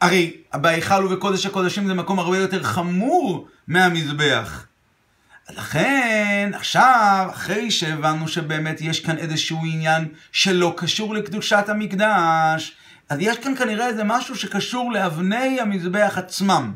הרי 0.00 0.36
בהיכל 0.54 1.04
ובקודש 1.04 1.46
הקודשים 1.46 1.86
זה 1.86 1.94
מקום 1.94 2.18
הרבה 2.18 2.38
יותר 2.38 2.62
חמור 2.62 3.48
מהמזבח. 3.68 4.67
לכן, 5.56 6.50
עכשיו, 6.54 7.26
אחרי 7.30 7.70
שהבנו 7.70 8.28
שבאמת 8.28 8.80
יש 8.80 9.00
כאן 9.00 9.18
איזשהו 9.18 9.58
עניין 9.58 10.08
שלא 10.32 10.74
קשור 10.76 11.14
לקדושת 11.14 11.64
המקדש, 11.68 12.76
אז 13.08 13.18
יש 13.20 13.38
כאן 13.38 13.56
כנראה 13.56 13.86
איזה 13.86 14.04
משהו 14.04 14.36
שקשור 14.36 14.92
לאבני 14.92 15.60
המזבח 15.60 16.14
עצמם. 16.16 16.72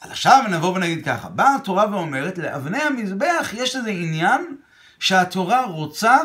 אז 0.00 0.10
עכשיו 0.10 0.44
נבוא 0.50 0.76
ונגיד 0.76 1.04
ככה, 1.04 1.28
באה 1.28 1.54
התורה 1.54 1.90
ואומרת, 1.90 2.38
לאבני 2.38 2.82
המזבח 2.82 3.50
יש 3.56 3.76
איזה 3.76 3.90
עניין 3.90 4.56
שהתורה 4.98 5.64
רוצה 5.64 6.16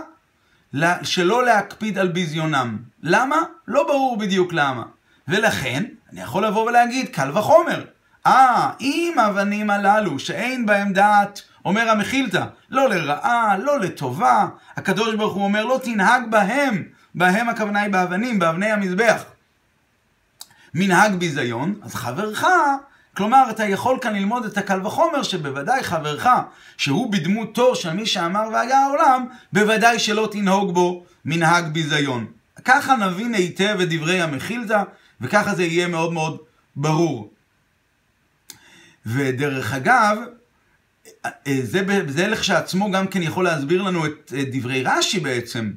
שלא 1.03 1.45
להקפיד 1.45 1.97
על 1.97 2.07
ביזיונם. 2.07 2.77
למה? 3.03 3.37
לא 3.67 3.83
ברור 3.87 4.17
בדיוק 4.17 4.53
למה. 4.53 4.83
ולכן, 5.27 5.83
אני 6.11 6.21
יכול 6.21 6.45
לבוא 6.45 6.69
ולהגיד, 6.69 7.09
קל 7.09 7.37
וחומר. 7.37 7.85
אה, 8.25 8.69
אם 8.81 9.13
האבנים 9.17 9.69
הללו 9.69 10.19
שאין 10.19 10.65
בהם 10.65 10.93
דעת, 10.93 11.41
אומר 11.65 11.89
המחילתא, 11.89 12.45
לא 12.69 12.89
לרעה, 12.89 13.57
לא 13.57 13.79
לטובה, 13.79 14.47
הקדוש 14.75 15.15
ברוך 15.15 15.33
הוא 15.33 15.43
אומר, 15.43 15.65
לא 15.65 15.79
תנהג 15.83 16.21
בהם, 16.29 16.83
בהם 17.15 17.49
הכוונה 17.49 17.81
היא 17.81 17.91
באבנים, 17.91 18.39
באבני 18.39 18.71
המזבח. 18.71 19.23
מנהג 20.73 21.15
ביזיון, 21.15 21.75
אז 21.83 21.95
חברך, 21.95 22.45
כלומר, 23.17 23.49
אתה 23.49 23.65
יכול 23.65 23.97
כאן 24.01 24.15
ללמוד 24.15 24.45
את 24.45 24.57
הקל 24.57 24.87
וחומר 24.87 25.23
שבוודאי 25.23 25.83
חברך, 25.83 26.27
שהוא 26.77 27.11
בדמותו 27.11 27.75
של 27.75 27.93
מי 27.93 28.05
שאמר 28.05 28.49
והיה 28.53 28.79
העולם, 28.79 29.25
בוודאי 29.53 29.99
שלא 29.99 30.29
תנהוג 30.31 30.73
בו 30.73 31.05
מנהג 31.25 31.65
ביזיון. 31.73 32.25
ככה 32.65 32.95
נבין 32.95 33.33
היטב 33.33 33.77
את 33.81 33.89
דברי 33.89 34.21
המחילתא, 34.21 34.83
וככה 35.21 35.55
זה 35.55 35.63
יהיה 35.63 35.87
מאוד 35.87 36.13
מאוד 36.13 36.37
ברור. 36.75 37.34
ודרך 39.05 39.73
אגב, 39.73 40.17
זה, 41.63 41.81
זה 42.07 42.27
לכשעצמו 42.27 42.91
גם 42.91 43.07
כן 43.07 43.21
יכול 43.21 43.43
להסביר 43.43 43.81
לנו 43.81 44.05
את, 44.05 44.33
את 44.41 44.47
דברי 44.51 44.83
רש"י 44.83 45.19
בעצם. 45.19 45.71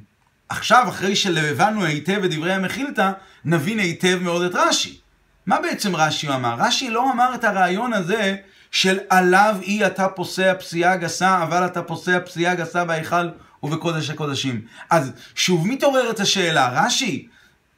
עכשיו, 0.49 0.85
אחרי 0.89 1.17
שהבנו 1.17 1.85
היטב 1.85 2.25
את 2.25 2.31
דברי 2.31 2.53
המחילתא, 2.53 3.13
נבין 3.45 3.79
היטב 3.79 4.19
מאוד 4.23 4.43
את 4.43 4.55
רש"י. 4.55 4.99
מה 5.47 5.61
בעצם 5.61 5.97
רש"י 5.97 6.29
אמר? 6.29 6.55
רש"י 6.59 6.91
לא 6.91 7.13
אמר 7.13 7.35
את 7.35 7.45
הרעיון 7.45 7.93
הזה 7.93 8.37
של 8.71 8.99
עליו 9.09 9.57
אי 9.63 9.87
אתה 9.87 10.09
פוסע 10.09 10.55
פסיעה 10.55 10.97
גסה, 10.97 11.43
אבל 11.43 11.67
אתה 11.67 11.83
פוסע 11.83 12.21
פסיעה 12.21 12.55
גסה 12.55 12.85
בהיכל 12.85 13.29
ובקודש 13.63 14.11
הקודשים. 14.11 14.61
אז 14.91 15.13
שוב 15.35 15.67
מתעוררת 15.69 16.21
השאלה, 16.21 16.85
רש"י, 16.85 17.29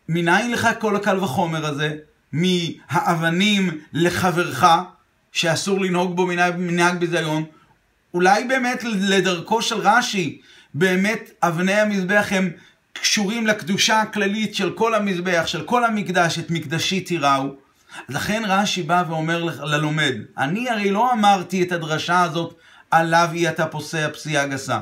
מניין 0.09 0.51
לך 0.51 0.69
כל 0.79 0.97
הקל 0.97 1.19
וחומר 1.19 1.67
הזה? 1.67 1.97
מהאבנים 2.33 3.81
לחברך? 3.93 4.65
שאסור 5.33 5.81
לנהוג 5.81 6.17
בו 6.17 6.27
מנהג, 6.59 6.99
ביזיון, 6.99 7.45
אולי 8.15 8.45
באמת 8.45 8.85
לדרכו 8.85 9.63
של 9.63 9.77
רש"י, 9.79 10.41
באמת 10.75 11.31
אבני 11.43 11.73
המזבח 11.73 12.27
הם 12.31 12.51
קשורים 12.93 13.47
לקדושה 13.47 14.01
הכללית 14.01 14.55
של 14.55 14.73
כל 14.73 14.95
המזבח, 14.95 15.43
של 15.47 15.63
כל 15.63 15.85
המקדש, 15.85 16.39
את 16.39 16.51
מקדשי 16.51 17.01
תיראו. 17.01 17.55
לכן 18.09 18.43
רש"י 18.47 18.83
בא 18.83 19.05
ואומר 19.09 19.45
ללומד, 19.63 20.15
אני 20.39 20.71
הרי 20.71 20.91
לא 20.91 21.13
אמרתי 21.13 21.63
את 21.63 21.73
הדרשה 21.73 22.23
הזאת 22.23 22.55
עליו 22.91 23.29
אי 23.33 23.49
אתה 23.49 23.67
פוסע 23.67 24.09
פסיעה 24.13 24.47
גסה. 24.47 24.81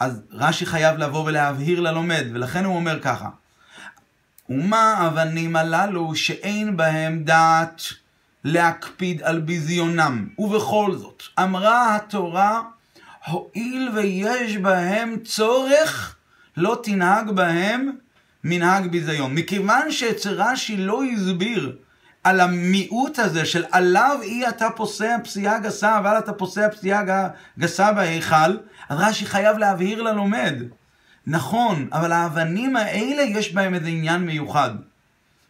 אז 0.00 0.20
רש"י 0.32 0.66
חייב 0.66 0.98
לבוא 0.98 1.24
ולהבהיר 1.24 1.80
ללומד, 1.80 2.24
ולכן 2.32 2.64
הוא 2.64 2.76
אומר 2.76 3.00
ככה: 3.00 3.28
ומה 4.48 4.94
האבנים 4.94 5.56
הללו 5.56 6.16
שאין 6.16 6.76
בהם 6.76 7.24
דעת 7.24 7.82
להקפיד 8.44 9.22
על 9.22 9.40
ביזיונם. 9.40 10.28
ובכל 10.38 10.96
זאת, 10.96 11.22
אמרה 11.38 11.96
התורה, 11.96 12.62
הואיל 13.26 13.90
ויש 13.94 14.56
בהם 14.56 15.16
צורך, 15.24 16.16
לא 16.56 16.80
תנהג 16.82 17.30
בהם 17.30 17.90
מנהג 18.44 18.86
ביזיון. 18.90 19.34
מכיוון 19.34 19.90
שאצל 19.90 20.42
רש"י 20.42 20.76
לא 20.76 21.02
הסביר 21.04 21.76
על 22.24 22.40
המיעוט 22.40 23.18
הזה 23.18 23.44
של 23.44 23.64
עליו 23.70 24.18
אי 24.22 24.48
אתה 24.48 24.70
פוסע 24.76 25.16
פסיעה 25.24 25.58
גסה, 25.58 25.98
אבל 25.98 26.18
אתה 26.18 26.32
פוסע 26.32 26.68
פסיעה 26.68 27.02
גסה 27.58 27.92
בהיכל, 27.92 28.56
אז 28.88 28.98
רש"י 29.00 29.26
חייב 29.26 29.58
להבהיר 29.58 30.02
ללומד. 30.02 30.54
נכון, 31.26 31.88
אבל 31.92 32.12
האבנים 32.12 32.76
האלה 32.76 33.22
יש 33.22 33.52
בהם 33.52 33.74
איזה 33.74 33.88
עניין 33.88 34.22
מיוחד. 34.22 34.70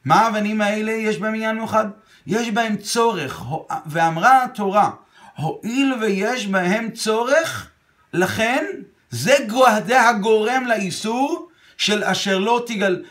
מה 0.05 0.21
האבנים 0.21 0.61
האלה 0.61 0.93
יש 0.93 1.19
בהם 1.19 1.35
עניין 1.35 1.57
מיוחד? 1.57 1.87
יש 2.31 2.51
בהם 2.51 2.77
צורך, 2.77 3.43
ואמרה 3.87 4.45
התורה, 4.45 4.91
הואיל 5.37 5.95
ויש 6.01 6.47
בהם 6.47 6.91
צורך, 6.91 7.69
לכן 8.13 8.65
זה 9.11 10.09
הגורם 10.09 10.65
לאיסור 10.67 11.49
של 11.77 12.05
אשר 12.05 12.39
לא 12.39 12.65
תגל... 12.67 13.03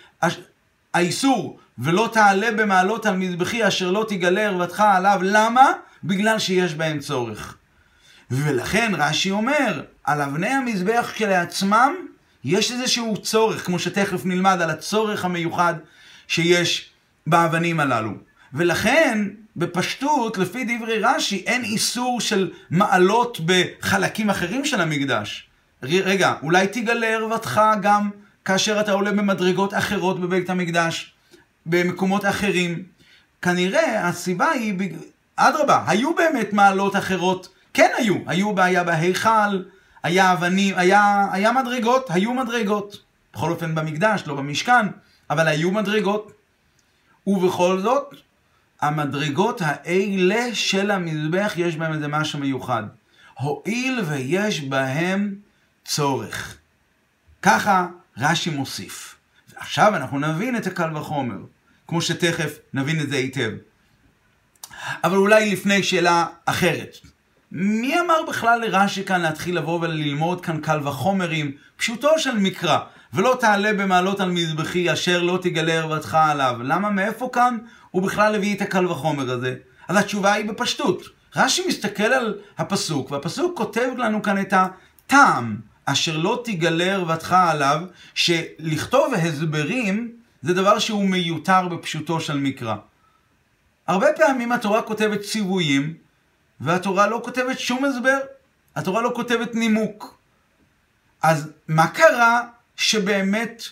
האיסור 0.93 1.59
ולא 1.77 2.09
תעלה 2.13 2.51
במעלות 2.51 3.05
על 3.05 3.15
מזבחי 3.17 3.67
אשר 3.67 3.91
לא 3.91 4.05
תגלה 4.09 4.41
ערוותך 4.41 4.83
עליו. 4.87 5.19
למה? 5.23 5.71
בגלל 6.03 6.39
שיש 6.39 6.73
בהם 6.73 6.99
צורך. 6.99 7.57
ולכן 8.31 8.91
רש"י 8.97 9.31
אומר, 9.31 9.83
על 10.03 10.21
אבני 10.21 10.47
המזבח 10.47 11.11
כשלעצמם 11.13 11.93
יש 12.43 12.71
איזשהו 12.71 13.17
צורך, 13.17 13.65
כמו 13.65 13.79
שתכף 13.79 14.25
נלמד 14.25 14.61
על 14.61 14.69
הצורך 14.69 15.25
המיוחד 15.25 15.73
שיש 16.27 16.89
באבנים 17.27 17.79
הללו. 17.79 18.28
ולכן, 18.53 19.27
בפשטות, 19.55 20.37
לפי 20.37 20.63
דברי 20.63 20.99
רש"י, 20.99 21.43
אין 21.45 21.63
איסור 21.63 22.21
של 22.21 22.51
מעלות 22.69 23.39
בחלקים 23.45 24.29
אחרים 24.29 24.65
של 24.65 24.81
המקדש. 24.81 25.49
רגע, 25.83 26.33
אולי 26.43 26.67
תגלה 26.67 27.07
ערוותך 27.07 27.61
גם 27.81 28.09
כאשר 28.45 28.81
אתה 28.81 28.91
עולה 28.91 29.11
במדרגות 29.11 29.73
אחרות 29.73 30.19
בבית 30.19 30.49
המקדש, 30.49 31.13
במקומות 31.65 32.25
אחרים. 32.25 32.83
כנראה 33.41 34.07
הסיבה 34.07 34.49
היא, 34.49 34.73
אדרבה, 35.35 35.83
היו 35.87 36.15
באמת 36.15 36.53
מעלות 36.53 36.95
אחרות, 36.95 37.49
כן 37.73 37.89
היו, 37.97 38.15
היו 38.27 38.53
בעיה 38.53 38.83
בהיכל, 38.83 39.63
היה 40.03 40.33
אבנים, 40.33 40.75
היה, 40.77 41.25
היה 41.31 41.51
מדרגות, 41.51 42.05
היו 42.09 42.33
מדרגות. 42.33 42.97
בכל 43.33 43.51
אופן 43.51 43.75
במקדש, 43.75 44.23
לא 44.27 44.35
במשכן, 44.35 44.85
אבל 45.29 45.47
היו 45.47 45.71
מדרגות. 45.71 46.31
ובכל 47.27 47.79
זאת, 47.79 48.15
המדרגות 48.81 49.61
האלה 49.65 50.55
של 50.55 50.91
המזבח 50.91 51.53
יש 51.57 51.75
בהם 51.75 51.93
איזה 51.93 52.07
משהו 52.07 52.39
מיוחד. 52.39 52.83
הואיל 53.39 53.99
ויש 54.07 54.61
בהם 54.61 55.35
צורך. 55.85 56.57
ככה 57.41 57.87
רש"י 58.17 58.49
מוסיף. 58.49 59.15
עכשיו 59.55 59.95
אנחנו 59.95 60.19
נבין 60.19 60.57
את 60.57 60.67
הקל 60.67 60.97
וחומר, 60.97 61.37
כמו 61.87 62.01
שתכף 62.01 62.59
נבין 62.73 62.99
את 62.99 63.09
זה 63.09 63.15
היטב. 63.15 63.51
אבל 65.03 65.17
אולי 65.17 65.51
לפני 65.51 65.83
שאלה 65.83 66.25
אחרת. 66.45 66.95
מי 67.51 67.99
אמר 67.99 68.23
בכלל 68.29 68.61
לרש"י 68.61 69.03
כאן 69.03 69.21
להתחיל 69.21 69.57
לבוא 69.57 69.79
וללמוד 69.81 70.45
כאן 70.45 70.61
קל 70.61 70.87
וחומרים, 70.87 71.51
פשוטו 71.77 72.19
של 72.19 72.37
מקרא, 72.37 72.79
ולא 73.13 73.37
תעלה 73.39 73.73
במעלות 73.73 74.19
על 74.19 74.31
מזבחי 74.31 74.93
אשר 74.93 75.21
לא 75.21 75.39
תגלה 75.41 75.73
ערוותך 75.73 76.17
עליו? 76.21 76.55
למה, 76.63 76.89
מאיפה 76.89 77.29
כאן 77.33 77.57
הוא 77.91 78.03
בכלל 78.03 78.35
הביא 78.35 78.55
את 78.55 78.61
הקל 78.61 78.87
וחומר 78.87 79.31
הזה? 79.31 79.55
אז 79.87 79.97
התשובה 79.97 80.33
היא 80.33 80.49
בפשטות. 80.49 81.01
רש"י 81.35 81.67
מסתכל 81.67 82.03
על 82.03 82.37
הפסוק, 82.57 83.11
והפסוק 83.11 83.57
כותב 83.57 83.89
לנו 83.97 84.23
כאן 84.23 84.41
את 84.41 84.53
הטעם, 84.53 85.57
אשר 85.85 86.17
לא 86.17 86.41
תגלה 86.45 86.93
ערוותך 86.93 87.35
עליו, 87.39 87.81
שלכתוב 88.13 89.13
הסברים 89.13 90.11
זה 90.41 90.53
דבר 90.53 90.79
שהוא 90.79 91.09
מיותר 91.09 91.67
בפשוטו 91.67 92.19
של 92.19 92.37
מקרא. 92.37 92.75
הרבה 93.87 94.07
פעמים 94.15 94.51
התורה 94.51 94.81
כותבת 94.81 95.21
ציוויים, 95.21 95.93
והתורה 96.61 97.07
לא 97.07 97.21
כותבת 97.23 97.59
שום 97.59 97.85
הסבר. 97.85 98.17
התורה 98.75 99.01
לא 99.01 99.11
כותבת 99.15 99.55
נימוק. 99.55 100.17
אז 101.21 101.49
מה 101.67 101.87
קרה 101.87 102.41
שבאמת 102.79 103.63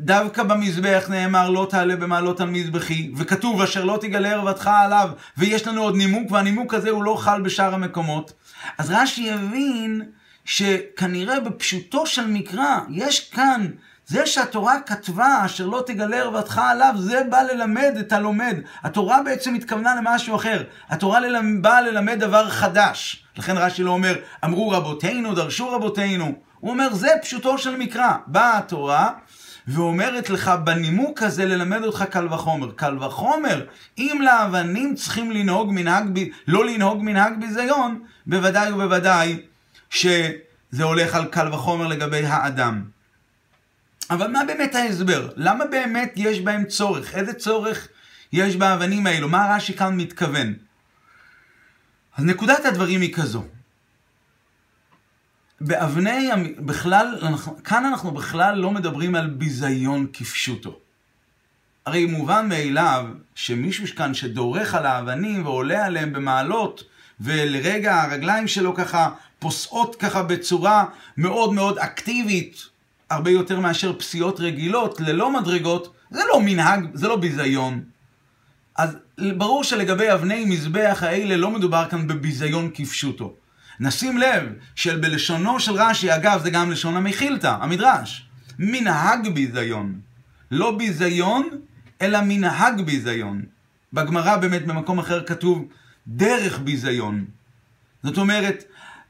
דווקא 0.00 0.42
במזבח 0.42 1.06
נאמר 1.10 1.50
לא 1.50 1.66
תעלה 1.70 1.96
במעלות 1.96 2.40
על 2.40 2.50
מזבחי, 2.50 3.10
וכתוב 3.16 3.62
אשר 3.62 3.84
לא 3.84 3.98
תגלה 4.00 4.30
ערוותך 4.30 4.70
עליו, 4.72 5.10
ויש 5.36 5.66
לנו 5.66 5.82
עוד 5.82 5.96
נימוק, 5.96 6.30
והנימוק 6.30 6.74
הזה 6.74 6.90
הוא 6.90 7.04
לא 7.04 7.16
חל 7.18 7.40
בשאר 7.40 7.74
המקומות. 7.74 8.32
אז 8.78 8.90
רש"י 8.90 9.20
יבין 9.20 10.02
שכנראה 10.44 11.40
בפשוטו 11.40 12.06
של 12.06 12.26
מקרא, 12.26 12.78
יש 12.90 13.30
כאן 13.30 13.66
זה 14.06 14.26
שהתורה 14.26 14.80
כתבה 14.80 15.42
אשר 15.44 15.66
לא 15.66 15.82
תגלה 15.86 16.16
ערוותך 16.16 16.60
עליו, 16.64 16.94
זה 16.98 17.22
בא 17.30 17.42
ללמד 17.42 17.94
את 18.00 18.12
הלומד. 18.12 18.56
התורה 18.82 19.22
בעצם 19.22 19.54
התכוונה 19.54 19.94
למשהו 19.94 20.36
אחר. 20.36 20.62
התורה 20.88 21.20
ללמד, 21.20 21.62
באה 21.62 21.80
ללמד 21.80 22.20
דבר 22.20 22.48
חדש. 22.48 23.24
לכן 23.36 23.56
רש"י 23.56 23.82
לא 23.82 23.90
אומר, 23.90 24.14
אמרו 24.44 24.70
רבותינו, 24.70 25.34
דרשו 25.34 25.70
רבותינו. 25.70 26.49
הוא 26.60 26.70
אומר, 26.70 26.94
זה 26.94 27.08
פשוטו 27.22 27.58
של 27.58 27.76
מקרא. 27.76 28.12
באה 28.26 28.58
התורה 28.58 29.12
ואומרת 29.68 30.30
לך 30.30 30.50
בנימוק 30.64 31.22
הזה 31.22 31.46
ללמד 31.46 31.82
אותך 31.82 32.04
קל 32.10 32.26
וחומר. 32.32 32.70
קל 32.70 33.04
וחומר, 33.04 33.66
אם 33.98 34.20
לאבנים 34.24 34.94
צריכים 34.94 35.30
לנהוג 35.30 35.72
מנהג, 35.72 36.20
לא 36.46 36.66
לנהוג 36.66 37.02
מנהג 37.02 37.40
ביזיון, 37.40 38.02
בוודאי 38.26 38.72
ובוודאי 38.72 39.40
שזה 39.90 40.82
הולך 40.82 41.14
על 41.14 41.24
קל 41.24 41.54
וחומר 41.54 41.86
לגבי 41.86 42.26
האדם. 42.26 42.84
אבל 44.10 44.30
מה 44.30 44.44
באמת 44.44 44.74
ההסבר? 44.74 45.28
למה 45.36 45.64
באמת 45.64 46.12
יש 46.16 46.40
בהם 46.40 46.64
צורך? 46.64 47.14
איזה 47.14 47.32
צורך 47.32 47.88
יש 48.32 48.56
באבנים 48.56 49.06
האלו? 49.06 49.28
מה 49.28 49.54
רש"י 49.56 49.76
כאן 49.76 49.96
מתכוון? 49.96 50.54
אז 52.16 52.24
נקודת 52.24 52.64
הדברים 52.64 53.00
היא 53.00 53.14
כזו. 53.14 53.44
באבני, 55.60 56.30
בכלל, 56.58 57.18
כאן 57.64 57.84
אנחנו 57.84 58.10
בכלל 58.10 58.58
לא 58.58 58.70
מדברים 58.70 59.14
על 59.14 59.26
ביזיון 59.26 60.06
כפשוטו. 60.12 60.78
הרי 61.86 62.06
מובן 62.06 62.48
מאליו 62.48 63.06
שמישהו 63.34 63.86
כאן 63.96 64.14
שדורך 64.14 64.74
על 64.74 64.86
האבנים 64.86 65.46
ועולה 65.46 65.86
עליהם 65.86 66.12
במעלות, 66.12 66.84
ולרגע 67.20 68.02
הרגליים 68.02 68.48
שלו 68.48 68.74
ככה 68.74 69.10
פוסעות 69.38 69.96
ככה 69.96 70.22
בצורה 70.22 70.84
מאוד 71.16 71.52
מאוד 71.52 71.78
אקטיבית, 71.78 72.56
הרבה 73.10 73.30
יותר 73.30 73.60
מאשר 73.60 73.98
פסיעות 73.98 74.40
רגילות, 74.40 75.00
ללא 75.00 75.40
מדרגות, 75.40 75.94
זה 76.10 76.20
לא 76.28 76.40
מנהג, 76.40 76.86
זה 76.94 77.08
לא 77.08 77.16
ביזיון. 77.16 77.84
אז 78.76 78.96
ברור 79.36 79.64
שלגבי 79.64 80.12
אבני 80.12 80.44
מזבח 80.44 80.98
האלה 81.02 81.36
לא 81.36 81.50
מדובר 81.50 81.88
כאן 81.90 82.06
בביזיון 82.06 82.70
כפשוטו. 82.74 83.34
נשים 83.80 84.18
לב 84.18 84.52
שבלשונו 84.74 85.60
של 85.60 85.72
רש"י, 85.72 86.14
אגב 86.14 86.42
זה 86.42 86.50
גם 86.50 86.70
לשון 86.70 86.96
המכילתא, 86.96 87.56
המדרש, 87.60 88.28
מנהג 88.58 89.28
ביזיון. 89.28 90.00
לא 90.50 90.78
ביזיון, 90.78 91.48
אלא 92.02 92.18
מנהג 92.24 92.80
ביזיון. 92.80 93.42
בגמרא 93.92 94.36
באמת 94.36 94.66
במקום 94.66 94.98
אחר 94.98 95.24
כתוב 95.24 95.64
דרך 96.06 96.58
ביזיון. 96.58 97.24
זאת 98.02 98.18
אומרת, 98.18 98.64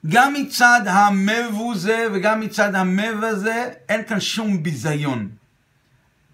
גם 0.06 0.34
מצד 0.34 0.80
המבוזה 0.86 2.06
וגם 2.12 2.40
מצד 2.40 2.74
המבזה 2.74 3.68
אין 3.88 4.02
כאן 4.08 4.20
שום 4.20 4.62
ביזיון. 4.62 5.28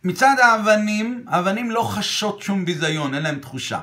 מצד 0.04 0.36
האבנים, 0.42 1.24
האבנים 1.28 1.70
לא 1.70 1.82
חשות 1.82 2.42
שום 2.42 2.64
ביזיון, 2.64 3.14
אין 3.14 3.22
להם 3.22 3.38
תחושה. 3.38 3.80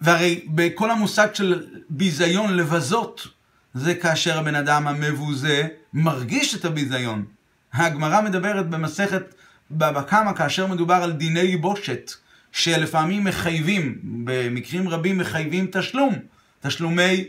והרי 0.00 0.40
בכל 0.46 0.90
המושג 0.90 1.34
של 1.34 1.66
ביזיון 1.90 2.56
לבזות, 2.56 3.26
זה 3.74 3.94
כאשר 3.94 4.38
הבן 4.38 4.54
אדם 4.54 4.88
המבוזה 4.88 5.68
מרגיש 5.92 6.54
את 6.54 6.64
הביזיון. 6.64 7.24
הגמרא 7.72 8.20
מדברת 8.20 8.70
במסכת 8.70 9.34
בבא 9.70 10.02
קמא 10.02 10.32
כאשר 10.32 10.66
מדובר 10.66 10.94
על 10.94 11.12
דיני 11.12 11.56
בושת, 11.56 12.12
שלפעמים 12.52 13.24
מחייבים, 13.24 13.98
במקרים 14.02 14.88
רבים 14.88 15.18
מחייבים 15.18 15.66
תשלום, 15.72 16.14
תשלומי 16.60 17.24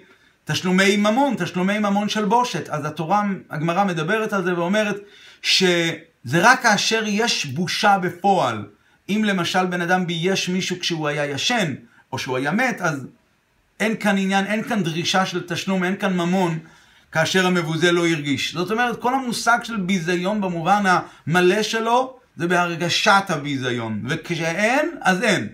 תשלומי 0.46 0.98
ממון, 0.98 1.36
תשלומי 1.38 1.80
ממון 1.80 2.10
של 2.10 2.26
בושת. 2.26 2.70
אז 2.70 2.86
התורה, 2.86 3.24
הגמרא 3.50 3.84
מדברת 3.84 4.34
על 4.34 4.44
זה 4.44 4.60
ואומרת 4.60 4.96
שזה 5.42 5.98
רק 6.34 6.62
כאשר 6.64 7.04
יש 7.08 7.46
בושה 7.46 7.98
בפועל. 7.98 8.66
אם 9.10 9.24
למשל 9.26 9.66
בן 9.66 9.82
אדם 9.82 10.08
בייש 10.08 10.50
מישהו 10.50 10.80
כשהוא 10.80 11.08
היה 11.08 11.26
ישן, 11.26 11.74
או 12.14 12.20
שהוא 12.20 12.38
היה 12.38 12.52
מת, 12.52 12.82
אז 12.82 13.08
אין 13.80 13.98
כאן 13.98 14.18
עניין, 14.18 14.46
אין 14.46 14.64
כאן 14.64 14.84
דרישה 14.84 15.26
של 15.26 15.48
תשלום, 15.48 15.84
אין 15.84 15.96
כאן 15.96 16.14
ממון, 16.14 16.60
כאשר 17.12 17.48
המבוזה 17.48 17.92
לא 17.92 18.08
הרגיש. 18.08 18.54
זאת 18.54 18.72
אומרת, 18.72 19.02
כל 19.02 19.14
המושג 19.14 19.60
של 19.64 19.78
ביזיון 19.78 20.42
במובן 20.42 20.84
המלא 20.86 21.64
שלו, 21.64 22.18
זה 22.36 22.48
בהרגשת 22.48 23.24
הביזיון. 23.30 24.02
וכשאין, 24.10 24.92
אז 25.02 25.24
אין. 25.24 25.48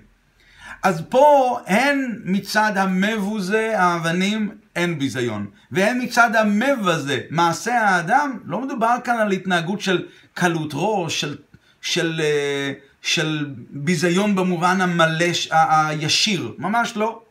אז 0.84 1.04
פה 1.10 1.60
הן 1.68 2.22
מצד 2.24 2.72
המבוזה, 2.76 3.80
האבנים, 3.80 4.52
אין 4.76 5.00
ביזיון. 5.00 5.48
והן 5.72 6.02
מצד 6.02 6.36
המבזה, 6.36 7.22
מעשה 7.30 7.82
האדם, 7.82 8.40
לא 8.46 8.62
מדובר 8.62 8.96
כאן 9.04 9.18
על 9.18 9.32
התנהגות 9.32 9.82
של 9.82 10.06
קלות 10.34 10.72
ראש, 10.74 11.22
של, 11.22 11.38
של, 11.82 12.22
אה, 12.24 12.74
של 13.08 13.46
ביזיון 13.70 14.36
במובן 14.36 14.82
המלא, 14.82 15.26
הישיר, 15.52 16.54
ממש 16.58 16.94
לא. 16.98 17.22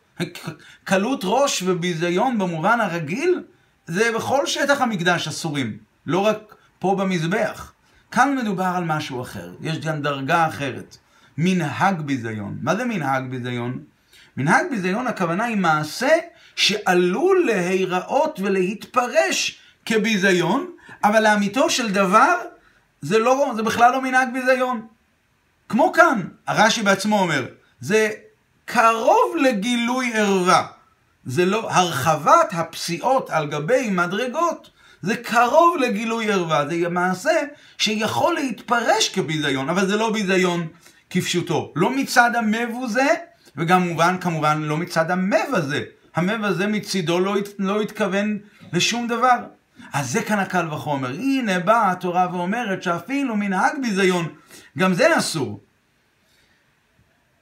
קלות 0.83 1.21
ראש 1.23 1.63
וביזיון 1.65 2.37
במובן 2.37 2.81
הרגיל, 2.81 3.43
זה 3.87 4.11
בכל 4.15 4.45
שטח 4.45 4.81
המקדש 4.81 5.27
אסורים, 5.27 5.77
לא 6.05 6.19
רק 6.19 6.55
פה 6.79 6.95
במזבח. 6.99 7.73
כאן 8.11 8.35
מדובר 8.35 8.71
על 8.75 8.83
משהו 8.83 9.21
אחר, 9.21 9.53
יש 9.61 9.79
גם 9.79 10.01
דרגה 10.01 10.47
אחרת. 10.47 10.97
מנהג 11.37 12.01
ביזיון. 12.01 12.57
מה 12.61 12.75
זה 12.75 12.85
מנהג 12.85 13.29
ביזיון? 13.29 13.79
מנהג 14.37 14.65
ביזיון 14.69 15.07
הכוונה 15.07 15.43
היא 15.43 15.57
מעשה 15.57 16.11
שעלול 16.55 17.43
להיראות 17.45 18.39
ולהתפרש 18.43 19.59
כביזיון, 19.85 20.71
אבל 21.03 21.23
לאמיתו 21.23 21.69
של 21.69 21.91
דבר 21.91 22.35
זה, 23.01 23.19
לא, 23.19 23.53
זה 23.55 23.63
בכלל 23.63 23.91
לא 23.91 24.01
מנהג 24.01 24.33
ביזיון. 24.33 24.96
כמו 25.69 25.93
כאן, 25.93 26.21
הרש"י 26.47 26.83
בעצמו 26.83 27.19
אומר, 27.19 27.45
זה 27.79 28.09
קרוב 28.65 29.35
לגילוי 29.41 30.13
ערווה. 30.13 30.67
זה 31.25 31.45
לא, 31.45 31.71
הרחבת 31.71 32.49
הפסיעות 32.51 33.29
על 33.29 33.47
גבי 33.47 33.89
מדרגות, 33.89 34.69
זה 35.01 35.15
קרוב 35.15 35.77
לגילוי 35.77 36.31
ערווה. 36.31 36.65
זה 36.69 36.89
מעשה 36.89 37.39
שיכול 37.77 38.35
להתפרש 38.35 39.09
כביזיון, 39.09 39.69
אבל 39.69 39.87
זה 39.87 39.97
לא 39.97 40.11
ביזיון 40.11 40.67
כפשוטו. 41.09 41.73
לא 41.75 41.89
מצד 41.89 42.31
המבוזה, 42.35 43.07
וגם 43.55 43.81
מובן, 43.81 44.17
כמובן 44.21 44.61
לא 44.61 44.77
מצד 44.77 45.11
המב 45.11 45.53
הזה. 45.53 45.83
המב 46.15 46.43
הזה 46.45 46.67
מצידו 46.67 47.19
לא, 47.19 47.35
לא 47.59 47.81
התכוון 47.81 48.37
לשום 48.73 49.07
דבר. 49.07 49.37
אז 49.93 50.11
זה 50.11 50.21
כאן 50.21 50.39
הקל 50.39 50.73
וחומר. 50.73 51.09
הנה 51.09 51.59
באה 51.59 51.91
התורה 51.91 52.27
ואומרת 52.31 52.83
שאפילו 52.83 53.35
מנהג 53.35 53.73
ביזיון, 53.81 54.27
גם 54.77 54.93
זה 54.93 55.17
אסור. 55.17 55.59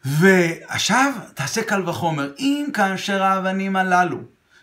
ועכשיו 0.05 1.13
תעשה 1.33 1.63
קל 1.63 1.89
וחומר, 1.89 2.31
אם 2.39 2.67
כאשר 2.73 3.23
האבנים 3.23 3.75
הללו, 3.75 4.17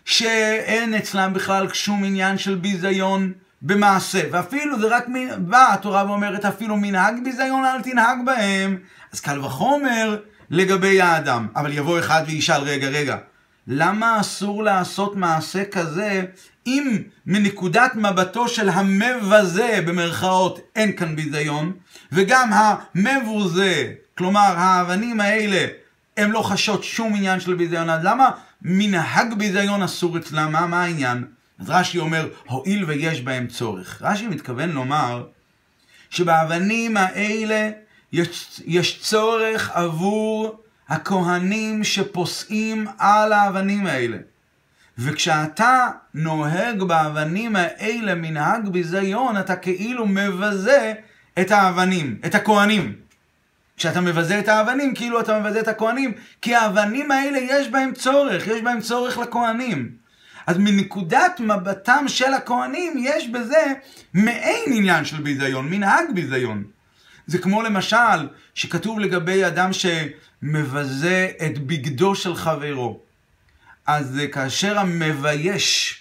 שאין 0.05 0.93
אצלם 0.93 1.33
בכלל 1.33 1.73
שום 1.73 2.03
עניין 2.03 2.37
של 2.37 2.55
ביזיון 2.55 3.33
במעשה, 3.61 4.21
ואפילו 4.31 4.79
זה 4.79 4.87
רק, 4.87 5.05
באה 5.37 5.73
התורה 5.73 6.05
ואומרת 6.05 6.45
אפילו 6.45 6.77
מנהג 6.77 7.23
ביזיון 7.23 7.65
אל 7.65 7.81
תנהג 7.81 8.17
בהם, 8.25 8.77
אז 9.13 9.19
קל 9.19 9.39
וחומר 9.39 10.19
לגבי 10.49 11.01
האדם. 11.01 11.47
אבל 11.55 11.73
יבוא 11.73 11.99
אחד 11.99 12.23
וישאל, 12.27 12.61
רגע, 12.61 12.87
רגע, 12.87 13.17
למה 13.67 14.19
אסור 14.19 14.63
לעשות 14.63 15.15
מעשה 15.15 15.65
כזה 15.65 16.25
אם 16.67 16.97
מנקודת 17.25 17.95
מבטו 17.95 18.47
של 18.47 18.69
המבזה 18.69 19.79
במרכאות 19.85 20.59
אין 20.75 20.95
כאן 20.95 21.15
ביזיון, 21.15 21.73
וגם 22.11 22.49
המבוזה, 22.53 23.93
כלומר 24.17 24.53
האבנים 24.57 25.19
האלה, 25.19 25.67
הם 26.17 26.31
לא 26.31 26.41
חשות 26.41 26.83
שום 26.83 27.15
עניין 27.15 27.39
של 27.39 27.53
ביזיון, 27.53 27.89
אז 27.89 28.03
למה 28.03 28.29
מנהג 28.61 29.33
ביזיון 29.33 29.83
אסור 29.83 30.17
אצלם? 30.17 30.51
מה, 30.51 30.67
מה 30.67 30.83
העניין? 30.83 31.25
אז 31.59 31.69
רש"י 31.69 31.99
אומר, 31.99 32.29
הואיל 32.47 32.85
ויש 32.85 33.21
בהם 33.21 33.47
צורך. 33.47 34.01
רש"י 34.01 34.27
מתכוון 34.27 34.71
לומר 34.71 35.25
שבאבנים 36.09 36.97
האלה 36.97 37.69
יש, 38.13 38.61
יש 38.65 38.99
צורך 39.01 39.71
עבור 39.73 40.62
הכהנים 40.93 41.83
שפוסעים 41.83 42.87
על 42.97 43.33
האבנים 43.33 43.85
האלה. 43.85 44.17
וכשאתה 44.97 45.87
נוהג 46.13 46.83
באבנים 46.83 47.55
האלה 47.55 48.15
מנהג 48.15 48.67
ביזיון, 48.67 49.37
אתה 49.37 49.55
כאילו 49.55 50.05
מבזה 50.07 50.93
את 51.39 51.51
האבנים, 51.51 52.17
את 52.25 52.35
הכהנים. 52.35 52.95
כשאתה 53.77 54.01
מבזה 54.01 54.39
את 54.39 54.47
האבנים, 54.47 54.95
כאילו 54.95 55.19
אתה 55.19 55.39
מבזה 55.39 55.59
את 55.59 55.67
הכהנים, 55.67 56.11
כי 56.41 56.55
האבנים 56.55 57.11
האלה 57.11 57.37
יש 57.41 57.69
בהם 57.69 57.93
צורך, 57.93 58.47
יש 58.47 58.61
בהם 58.61 58.81
צורך 58.81 59.17
לכהנים. 59.17 59.91
אז 60.47 60.57
מנקודת 60.57 61.39
מבטם 61.39 62.05
של 62.07 62.33
הכהנים, 62.33 62.93
יש 62.97 63.29
בזה 63.29 63.73
מעין 64.13 64.73
עניין 64.73 65.05
של 65.05 65.21
ביזיון, 65.21 65.69
מנהג 65.69 66.05
ביזיון. 66.13 66.63
זה 67.27 67.37
כמו 67.37 67.61
למשל, 67.61 68.27
שכתוב 68.53 68.99
לגבי 68.99 69.47
אדם 69.47 69.73
שמבזה 70.43 71.29
את 71.45 71.57
בגדו 71.57 72.15
של 72.15 72.35
חברו. 72.35 72.99
אז 73.87 74.19
כאשר 74.31 74.79
המבייש 74.79 75.99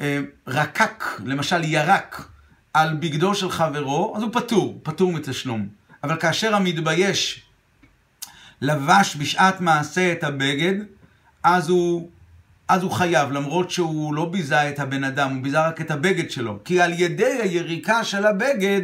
אה, 0.00 0.18
רקק, 0.46 1.04
למשל 1.24 1.64
ירק, 1.64 2.28
על 2.74 2.96
בגדו 2.96 3.34
של 3.34 3.50
חברו, 3.50 4.12
אז 4.16 4.22
הוא 4.22 4.30
פטור, 4.32 4.80
פטור 4.82 5.12
מתשלום. 5.12 5.68
אבל 6.04 6.16
כאשר 6.16 6.54
המתבייש 6.54 7.42
לבש 8.60 9.16
בשעת 9.16 9.60
מעשה 9.60 10.12
את 10.12 10.24
הבגד, 10.24 10.74
אז 11.42 11.68
הוא, 11.68 12.10
אז 12.68 12.82
הוא 12.82 12.90
חייב, 12.90 13.30
למרות 13.30 13.70
שהוא 13.70 14.14
לא 14.14 14.24
ביזה 14.24 14.68
את 14.68 14.78
הבן 14.78 15.04
אדם, 15.04 15.34
הוא 15.34 15.42
ביזה 15.42 15.66
רק 15.66 15.80
את 15.80 15.90
הבגד 15.90 16.30
שלו. 16.30 16.58
כי 16.64 16.80
על 16.80 16.92
ידי 16.92 17.38
היריקה 17.42 18.04
של 18.04 18.26
הבגד, 18.26 18.80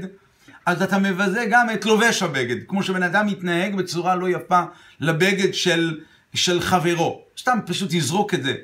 אז 0.67 0.83
אתה 0.83 0.99
מבזה 0.99 1.47
גם 1.51 1.71
את 1.71 1.85
לובש 1.85 2.23
הבגד. 2.23 2.57
כמו 2.69 2.83
שבן 2.83 3.03
אדם 3.03 3.27
מתנהג 3.27 3.75
בצורה 3.75 4.15
לא 4.15 4.29
יפה 4.29 4.61
לבגד 5.01 5.55
של, 5.55 6.01
של 6.35 6.61
חברו. 6.61 7.21
סתם 7.39 7.59
פשוט 7.67 7.93
יזרוק 7.93 8.35
את 8.35 8.43
זה, 8.43 8.55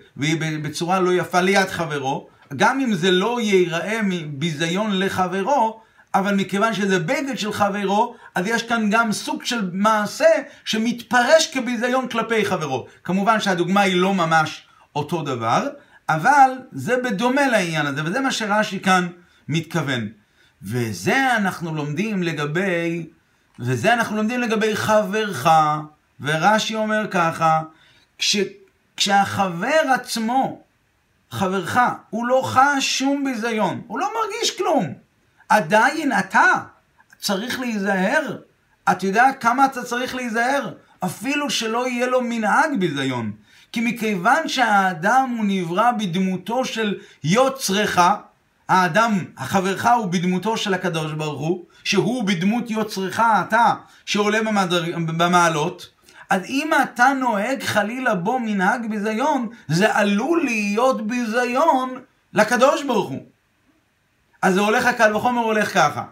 בצורה 0.63 1.01
לא 1.01 1.13
יפה 1.13 1.41
ליד 1.41 1.69
חברו. 1.69 2.29
גם 2.57 2.81
אם 2.81 2.95
זה 2.95 3.11
לא 3.11 3.41
ייראה 3.41 4.01
מביזיון 4.05 4.99
לחברו, 4.99 5.81
אבל 6.15 6.35
מכיוון 6.35 6.75
שזה 6.75 6.99
בגד 6.99 7.39
של 7.39 7.53
חברו, 7.53 8.15
אז 8.35 8.47
יש 8.47 8.63
כאן 8.63 8.91
גם 8.91 9.13
סוג 9.13 9.45
של 9.45 9.71
מעשה 9.73 10.31
שמתפרש 10.65 11.51
כביזיון 11.55 12.09
כלפי 12.09 12.45
חברו. 12.45 12.87
כמובן 13.05 13.41
שהדוגמה 13.41 13.81
היא 13.81 13.97
לא 13.97 14.15
ממש 14.15 14.67
אותו 14.97 15.23
דבר, 15.23 15.69
אבל 16.09 16.51
זה 16.73 16.97
בדומה 17.05 17.49
לעניין 17.49 17.87
הזה, 17.87 18.05
וזה 18.05 18.21
מה 18.21 18.33
שרש"י 18.33 18.81
כאן 18.81 19.09
מתכוון. 19.49 20.22
וזה 20.65 21.37
אנחנו 21.37 21.75
לומדים 21.75 22.23
לגבי, 22.23 23.07
וזה 23.59 23.95
אנחנו 23.95 24.17
לומדים 24.17 24.41
לגבי 24.41 24.77
חברך, 24.77 25.49
ורש"י 26.21 26.75
אומר 26.75 27.07
ככה, 27.11 27.63
כש, 28.19 28.37
כשהחבר 28.97 29.81
עצמו, 29.95 30.63
חברך, 31.31 31.79
הוא 32.11 32.27
לא 32.27 32.43
חש 32.45 32.99
שום 32.99 33.25
ביזיון, 33.25 33.83
הוא 33.87 33.99
לא 33.99 34.09
מרגיש 34.15 34.59
כלום. 34.59 34.95
עדיין 35.49 36.13
אתה 36.19 36.55
צריך 37.19 37.61
להיזהר. 37.61 38.37
אתה 38.91 39.07
יודע 39.07 39.25
כמה 39.41 39.65
אתה 39.65 39.85
צריך 39.85 40.15
להיזהר? 40.15 40.73
אפילו 41.05 41.51
שלא 41.51 41.89
יהיה 41.89 42.07
לו 42.07 42.21
מנהג 42.21 42.71
ביזיון. 42.79 43.33
כי 43.73 43.81
מכיוון 43.81 44.49
שהאדם 44.49 45.35
הוא 45.37 45.45
נברא 45.49 45.91
בדמותו 45.93 46.65
של 46.65 46.99
יוצרך, 47.25 47.99
האדם, 48.73 49.25
החברך 49.39 49.87
הוא 49.87 50.07
בדמותו 50.07 50.57
של 50.57 50.75
הקדוש 50.75 51.13
ברוך 51.13 51.41
הוא, 51.41 51.65
שהוא 51.85 52.25
בדמות 52.25 52.71
יוצרך 52.71 53.21
אתה, 53.21 53.75
שעולה 54.07 54.43
במדר... 54.43 54.85
במעלות, 55.07 55.89
אז 56.31 56.43
אם 56.45 56.71
אתה 56.83 57.13
נוהג 57.21 57.63
חלילה 57.63 58.15
בו 58.15 58.39
מנהג 58.39 58.91
ביזיון, 58.91 59.49
זה 59.69 59.97
עלול 59.97 60.45
להיות 60.45 61.07
ביזיון 61.07 61.95
לקדוש 62.33 62.83
ברוך 62.83 63.11
הוא. 63.11 63.23
אז 64.43 64.55
זה 64.55 64.61
הולך 64.61 64.87
הקל 64.87 65.17
וחומר 65.17 65.43
הולך 65.43 65.75
ככה. 65.75 66.05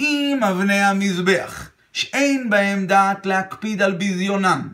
אם 0.00 0.40
אבני 0.48 0.80
המזבח, 0.80 1.70
שאין 1.92 2.50
בהם 2.50 2.86
דעת 2.86 3.26
להקפיד 3.26 3.82
על 3.82 3.92
ביזיונם, 3.92 4.68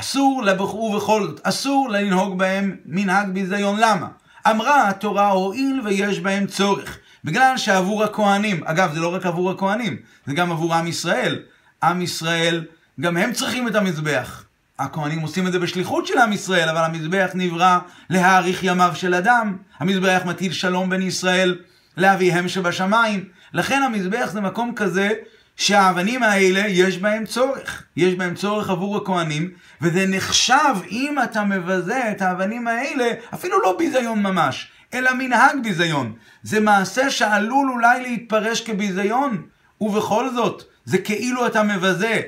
אסור 0.00 0.42
לבחור 0.42 0.90
ובכל 0.90 1.22
זאת, 1.22 1.40
אסור 1.42 1.88
לנהוג 1.90 2.38
בהם 2.38 2.76
מנהג 2.86 3.28
ביזיון. 3.28 3.76
למה? 3.80 4.08
אמרה 4.50 4.88
התורה 4.88 5.30
הואיל 5.30 5.80
ויש 5.84 6.20
בהם 6.20 6.46
צורך. 6.46 6.98
בגלל 7.24 7.56
שעבור 7.56 8.04
הכהנים, 8.04 8.64
אגב 8.64 8.94
זה 8.94 9.00
לא 9.00 9.14
רק 9.14 9.26
עבור 9.26 9.50
הכהנים, 9.50 9.96
זה 10.26 10.34
גם 10.34 10.52
עבור 10.52 10.74
עם 10.74 10.86
ישראל. 10.86 11.42
עם 11.82 12.02
ישראל, 12.02 12.64
גם 13.00 13.16
הם 13.16 13.32
צריכים 13.32 13.68
את 13.68 13.74
המזבח. 13.74 14.44
הכהנים 14.78 15.20
עושים 15.20 15.46
את 15.46 15.52
זה 15.52 15.58
בשליחות 15.58 16.06
של 16.06 16.18
עם 16.18 16.32
ישראל, 16.32 16.68
אבל 16.68 16.84
המזבח 16.84 17.30
נברא 17.34 17.78
להאריך 18.10 18.64
ימיו 18.64 18.92
של 18.94 19.14
אדם. 19.14 19.56
המזבח 19.78 20.22
מטיל 20.24 20.52
שלום 20.52 20.90
בין 20.90 21.02
ישראל 21.02 21.58
לאביהם 21.96 22.48
שבשמיים. 22.48 23.28
לכן 23.52 23.82
המזבח 23.82 24.28
זה 24.32 24.40
מקום 24.40 24.72
כזה 24.74 25.10
שהאבנים 25.56 26.22
האלה 26.22 26.62
יש 26.68 26.98
בהם 26.98 27.26
צורך. 27.26 27.82
יש 27.96 28.14
בהם 28.14 28.34
צורך 28.34 28.70
עבור 28.70 28.96
הכהנים, 28.96 29.50
וזה 29.80 30.06
נחשב 30.06 30.74
אם 30.90 31.16
אתה 31.24 31.44
מבזה 31.44 32.10
את 32.10 32.22
האבנים 32.22 32.68
האלה, 32.68 33.10
אפילו 33.34 33.60
לא 33.60 33.76
ביזיון 33.78 34.22
ממש, 34.22 34.68
אלא 34.94 35.14
מנהג 35.14 35.62
ביזיון. 35.62 36.12
זה 36.42 36.60
מעשה 36.60 37.10
שעלול 37.10 37.70
אולי 37.70 38.02
להתפרש 38.02 38.60
כביזיון, 38.60 39.42
ובכל 39.80 40.30
זאת, 40.34 40.62
זה 40.84 40.98
כאילו 40.98 41.46
אתה 41.46 41.62
מבזה 41.62 42.20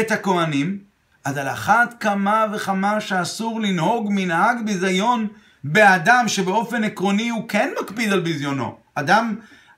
את 0.00 0.10
הכהנים, 0.10 0.78
אז 1.24 1.36
על 1.36 1.48
אחת 1.48 1.94
כמה 2.00 2.46
וכמה 2.52 3.00
שאסור 3.00 3.60
לנהוג 3.60 4.08
מנהג 4.10 4.64
ביזיון 4.64 5.26
באדם 5.64 6.24
שבאופן 6.26 6.84
עקרוני 6.84 7.28
הוא 7.28 7.48
כן 7.48 7.70
מקפיד 7.82 8.12
על 8.12 8.20
ביזיונו. 8.20 8.78
אדם, 8.94 9.34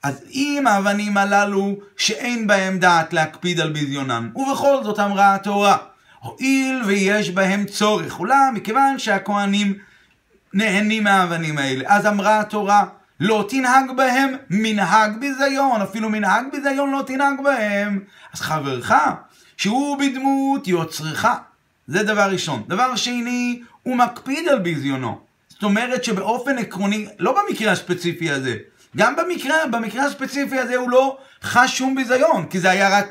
אז 0.09 0.23
אם 0.33 0.65
האבנים 0.67 1.17
הללו 1.17 1.77
שאין 1.97 2.47
בהם 2.47 2.79
דעת 2.79 3.13
להקפיד 3.13 3.61
על 3.61 3.73
ביזיונם, 3.73 4.31
ובכל 4.37 4.85
זאת 4.85 4.99
אמרה 4.99 5.35
התורה, 5.35 5.77
הואיל 6.21 6.83
ויש 6.87 7.31
בהם 7.31 7.65
צורך, 7.65 8.19
אולם 8.21 8.53
מכיוון 8.55 8.99
שהכהנים 8.99 9.75
נהנים 10.55 11.05
מהאבנים 11.05 11.59
האלה, 11.59 11.85
אז 11.87 12.07
אמרה 12.07 12.41
התורה, 12.41 12.85
לא 13.21 13.47
תנהג 13.49 13.91
בהם 13.97 14.35
מנהג 14.51 15.21
ביזיון, 15.21 15.83
אפילו 15.83 16.09
מנהג 16.09 16.45
ביזיון 16.53 16.91
לא 16.91 17.03
תנהג 17.07 17.43
בהם. 17.45 18.01
אז 18.33 18.41
חברך, 18.41 18.93
שהוא 19.57 19.99
בדמות 19.99 20.69
יוצרך, 20.69 21.27
זה 21.87 22.03
דבר 22.03 22.31
ראשון. 22.31 22.63
דבר 22.69 22.97
שני, 22.97 23.63
הוא 23.83 23.97
מקפיד 23.97 24.49
על 24.49 24.59
ביזיונו. 24.59 25.19
זאת 25.49 25.63
אומרת 25.63 26.05
שבאופן 26.05 26.59
עקרוני, 26.59 27.07
לא 27.19 27.35
במקרה 27.43 27.73
הספציפי 27.73 28.31
הזה, 28.31 28.57
גם 28.97 29.17
במקרה, 29.17 29.67
במקרה 29.71 30.05
הספציפי 30.05 30.59
הזה 30.59 30.77
הוא 30.77 30.91
לא 30.91 31.19
חש 31.43 31.79
שום 31.79 31.95
ביזיון, 31.95 32.47
כי 32.47 32.61
זה 32.61 32.71
היה 32.71 32.99
רק 32.99 33.07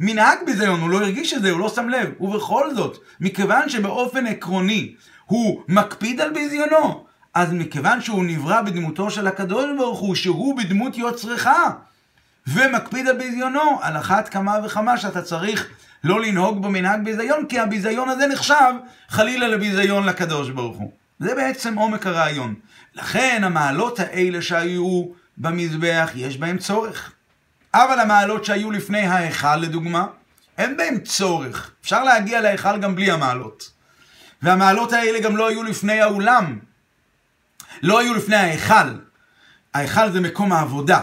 מנהג 0.00 0.38
ביזיון, 0.46 0.80
הוא 0.80 0.90
לא 0.90 0.96
הרגיש 0.96 1.34
את 1.34 1.42
זה, 1.42 1.50
הוא 1.50 1.60
לא 1.60 1.68
שם 1.68 1.88
לב. 1.88 2.08
ובכל 2.20 2.74
זאת, 2.74 2.98
מכיוון 3.20 3.68
שבאופן 3.68 4.26
עקרוני 4.26 4.94
הוא 5.26 5.62
מקפיד 5.68 6.20
על 6.20 6.30
ביזיונו, 6.30 7.04
אז 7.34 7.52
מכיוון 7.52 8.00
שהוא 8.00 8.24
נברא 8.24 8.62
בדמותו 8.62 9.10
של 9.10 9.26
הקדוש 9.26 9.64
ברוך 9.78 9.98
הוא, 9.98 10.14
שהוא 10.14 10.56
בדמות 10.56 10.98
יוצרך, 10.98 11.48
ומקפיד 12.46 13.08
על 13.08 13.16
ביזיונו, 13.16 13.78
על 13.82 13.96
אחת 13.96 14.28
כמה 14.28 14.58
וכמה 14.64 14.96
שאתה 14.96 15.22
צריך 15.22 15.68
לא 16.04 16.20
לנהוג 16.20 16.62
במנהג 16.62 17.04
ביזיון, 17.04 17.46
כי 17.46 17.58
הביזיון 17.58 18.08
הזה 18.08 18.26
נחשב 18.26 18.72
חלילה 19.08 19.48
לביזיון 19.48 20.06
לקדוש 20.06 20.50
ברוך 20.50 20.76
הוא. 20.76 20.92
זה 21.18 21.34
בעצם 21.34 21.78
עומק 21.78 22.06
הרעיון. 22.06 22.54
לכן 22.94 23.40
המעלות 23.44 24.00
האלה 24.00 24.42
שהיו 24.42 25.04
במזבח, 25.38 26.10
יש 26.14 26.36
בהם 26.36 26.58
צורך. 26.58 27.12
אבל 27.74 28.00
המעלות 28.00 28.44
שהיו 28.44 28.70
לפני 28.70 29.06
ההיכל, 29.06 29.56
לדוגמה, 29.56 30.06
אין 30.58 30.76
בהם 30.76 30.98
צורך. 31.00 31.70
אפשר 31.82 32.04
להגיע 32.04 32.40
להיכל 32.40 32.78
גם 32.78 32.94
בלי 32.94 33.10
המעלות. 33.10 33.70
והמעלות 34.42 34.92
האלה 34.92 35.20
גם 35.20 35.36
לא 35.36 35.48
היו 35.48 35.62
לפני 35.62 36.00
האולם. 36.00 36.58
לא 37.82 37.98
היו 38.00 38.14
לפני 38.14 38.36
ההיכל. 38.36 38.98
ההיכל 39.74 40.10
זה 40.10 40.20
מקום 40.20 40.52
העבודה. 40.52 41.00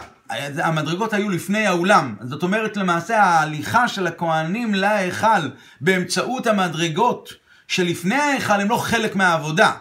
המדרגות 0.64 1.14
היו 1.14 1.30
לפני 1.30 1.68
האולם. 1.68 2.16
זאת 2.22 2.44
אומרת, 2.44 2.78
למעשה 2.78 3.24
ההליכה 3.24 3.88
של 3.88 4.08
הכהנים 4.08 4.76
להיכל 4.76 5.50
באמצעות 5.82 6.48
המדרגות 6.48 7.34
שלפני 7.68 8.16
ההיכל 8.16 8.62
הם 8.62 8.70
לא 8.70 8.78
חלק 8.78 9.16
מהעבודה. 9.16 9.72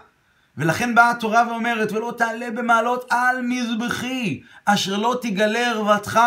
ולכן 0.58 0.94
באה 0.94 1.10
התורה 1.10 1.44
ואומרת, 1.48 1.92
ולא 1.92 2.14
תעלה 2.18 2.50
במעלות 2.50 3.06
על 3.10 3.36
מזבחי, 3.42 4.40
אשר 4.64 4.96
לא 4.96 5.18
תגלה 5.22 5.70
ערוותך 5.70 6.20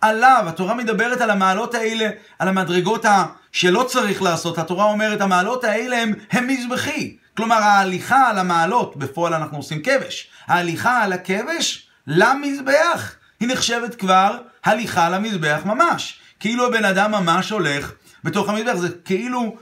עליו. 0.00 0.44
התורה 0.48 0.74
מדברת 0.74 1.20
על 1.20 1.30
המעלות 1.30 1.74
האלה, 1.74 2.10
על 2.38 2.48
המדרגות 2.48 3.04
ה... 3.04 3.24
שלא 3.52 3.82
צריך 3.88 4.22
לעשות. 4.22 4.58
התורה 4.58 4.84
אומרת, 4.84 5.20
המעלות 5.20 5.64
האלה 5.64 6.02
הם, 6.02 6.12
הם 6.30 6.46
מזבחי. 6.46 7.16
כלומר, 7.36 7.56
ההליכה 7.56 8.28
על 8.28 8.38
המעלות, 8.38 8.96
בפועל 8.96 9.34
אנחנו 9.34 9.56
עושים 9.56 9.82
כבש. 9.82 10.28
ההליכה 10.46 11.02
על 11.02 11.12
הכבש 11.12 11.88
למזבח, 12.06 13.14
היא 13.40 13.48
נחשבת 13.48 13.94
כבר 13.94 14.38
הליכה 14.64 15.08
למזבח 15.08 15.60
ממש. 15.64 16.18
כאילו 16.40 16.66
הבן 16.66 16.84
אדם 16.84 17.12
ממש 17.12 17.50
הולך 17.50 17.92
בתוך 18.24 18.48
המזבח, 18.48 18.74
זה 18.74 18.88
כאילו 19.04 19.56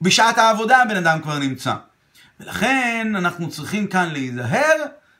בשעת 0.00 0.38
העבודה 0.38 0.82
הבן 0.82 0.96
אדם 0.96 1.20
כבר 1.22 1.38
נמצא. 1.38 1.74
ולכן 2.40 3.12
אנחנו 3.16 3.50
צריכים 3.50 3.86
כאן 3.86 4.08
להיזהר, 4.12 4.76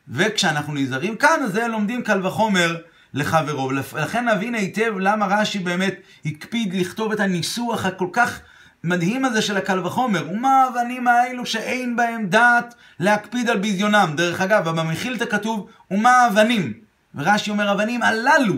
וכשאנחנו 0.08 0.74
נזהרים 0.74 1.16
כאן, 1.16 1.40
אז 1.44 1.52
זה 1.52 1.68
לומדים 1.68 2.02
קל 2.02 2.26
וחומר 2.26 2.76
לחברו. 3.14 3.70
ולכן 3.92 4.28
נבין 4.28 4.54
היטב 4.54 4.92
למה 4.98 5.26
רש"י 5.26 5.58
באמת 5.58 5.94
הקפיד 6.24 6.74
לכתוב 6.74 7.12
את 7.12 7.20
הניסוח 7.20 7.86
הכל 7.86 8.08
כך 8.12 8.40
מדהים 8.84 9.24
הזה 9.24 9.42
של 9.42 9.56
הקל 9.56 9.86
וחומר. 9.86 10.30
ומה 10.30 10.64
האבנים 10.64 11.08
האלו 11.08 11.46
שאין 11.46 11.96
בהם 11.96 12.26
דעת 12.26 12.74
להקפיד 13.00 13.50
על 13.50 13.58
ביזיונם. 13.58 14.12
דרך 14.16 14.40
אגב, 14.40 14.68
במחילתא 14.68 15.24
כתוב, 15.24 15.70
ומה 15.90 16.10
האבנים? 16.10 16.72
ורש"י 17.14 17.50
אומר, 17.50 17.72
אבנים 17.72 18.02
הללו, 18.02 18.54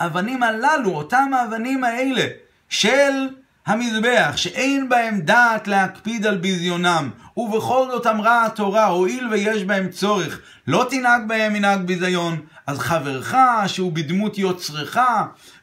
אבנים 0.00 0.42
הללו, 0.42 0.90
אותם 0.90 1.30
האבנים 1.34 1.84
האלה 1.84 2.26
של 2.68 3.28
המזבח, 3.66 4.32
שאין 4.36 4.88
בהם 4.88 5.20
דעת 5.20 5.68
להקפיד 5.68 6.26
על 6.26 6.36
ביזיונם, 6.36 7.10
ובכל 7.36 7.86
זאת 7.90 8.06
אמרה 8.06 8.46
התורה, 8.46 8.86
הואיל 8.86 9.28
ויש 9.28 9.64
בהם 9.64 9.88
צורך, 9.88 10.40
לא 10.66 10.86
תנהג 10.90 11.28
בהם 11.28 11.52
מנהג 11.52 11.80
ביזיון, 11.80 12.40
אז 12.66 12.78
חברך, 12.78 13.34
שהוא 13.66 13.92
בדמות 13.92 14.38
יוצרך, 14.38 14.98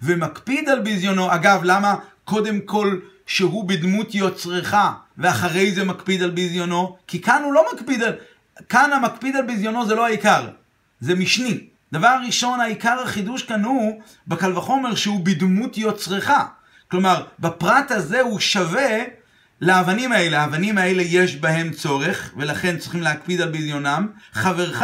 ומקפיד 0.01 0.69
על 0.69 0.79
ביזיונו, 0.79 1.33
אגב, 1.33 1.61
למה 1.63 1.95
קודם 2.23 2.59
כל 2.59 2.99
שהוא 3.25 3.67
בדמות 3.67 4.15
יוצרך, 4.15 4.75
ואחרי 5.17 5.71
זה 5.71 5.83
מקפיד 5.83 6.23
על 6.23 6.29
ביזיונו? 6.29 6.97
כי 7.07 7.21
כאן 7.21 7.41
הוא 7.43 7.53
לא 7.53 7.65
מקפיד 7.73 8.03
על... 8.03 8.13
כאן 8.69 8.93
המקפיד 8.93 9.35
על 9.35 9.45
ביזיונו 9.45 9.85
זה 9.85 9.95
לא 9.95 10.05
העיקר, 10.05 10.47
זה 10.99 11.15
משני. 11.15 11.67
דבר 11.93 12.17
ראשון, 12.25 12.59
העיקר 12.59 12.99
החידוש 13.03 13.43
כאן 13.43 13.63
הוא, 13.63 14.01
בקל 14.27 14.57
וחומר, 14.57 14.95
שהוא 14.95 15.19
בדמות 15.23 15.77
יוצרך. 15.77 16.31
כלומר, 16.91 17.23
בפרט 17.39 17.91
הזה 17.91 18.21
הוא 18.21 18.39
שווה 18.39 19.03
לאבנים 19.63 20.11
האלה. 20.11 20.41
האבנים 20.41 20.77
האלה 20.77 21.03
יש 21.05 21.35
בהם 21.35 21.71
צורך, 21.71 22.33
ולכן 22.37 22.77
צריכים 22.77 23.01
להקפיד 23.01 23.41
על 23.41 23.49
בדיונם. 23.49 24.07
חברך, 24.33 24.83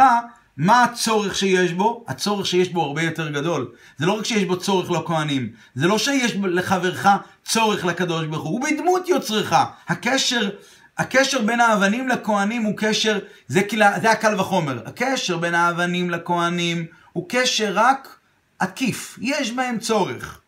מה 0.56 0.84
הצורך 0.84 1.36
שיש 1.36 1.72
בו? 1.72 2.04
הצורך 2.08 2.46
שיש 2.46 2.68
בו 2.68 2.82
הרבה 2.82 3.02
יותר 3.02 3.30
גדול. 3.30 3.72
זה 3.98 4.06
לא 4.06 4.12
רק 4.12 4.24
שיש 4.24 4.44
בו 4.44 4.58
צורך 4.58 4.90
לכהנים, 4.90 5.48
זה 5.74 5.86
לא 5.86 5.98
שיש 5.98 6.36
לחברך 6.42 7.06
צורך 7.44 7.84
לקדוש 7.84 8.26
ברוך 8.26 8.42
הוא, 8.42 8.52
הוא 8.52 8.68
בדמות 8.70 9.08
יוצרך. 9.08 9.54
הקשר, 9.88 10.50
הקשר 10.98 11.42
בין 11.42 11.60
האבנים 11.60 12.08
לכהנים 12.08 12.62
הוא 12.62 12.74
קשר, 12.76 13.18
זה, 13.48 13.60
זה 14.02 14.10
הקל 14.10 14.40
וחומר. 14.40 14.82
הקשר 14.86 15.36
בין 15.36 15.54
האבנים 15.54 16.10
לכהנים 16.10 16.86
הוא 17.12 17.26
קשר 17.28 17.72
רק 17.74 18.16
עקיף, 18.58 19.18
יש 19.22 19.52
בהם 19.52 19.78
צורך. 19.78 20.39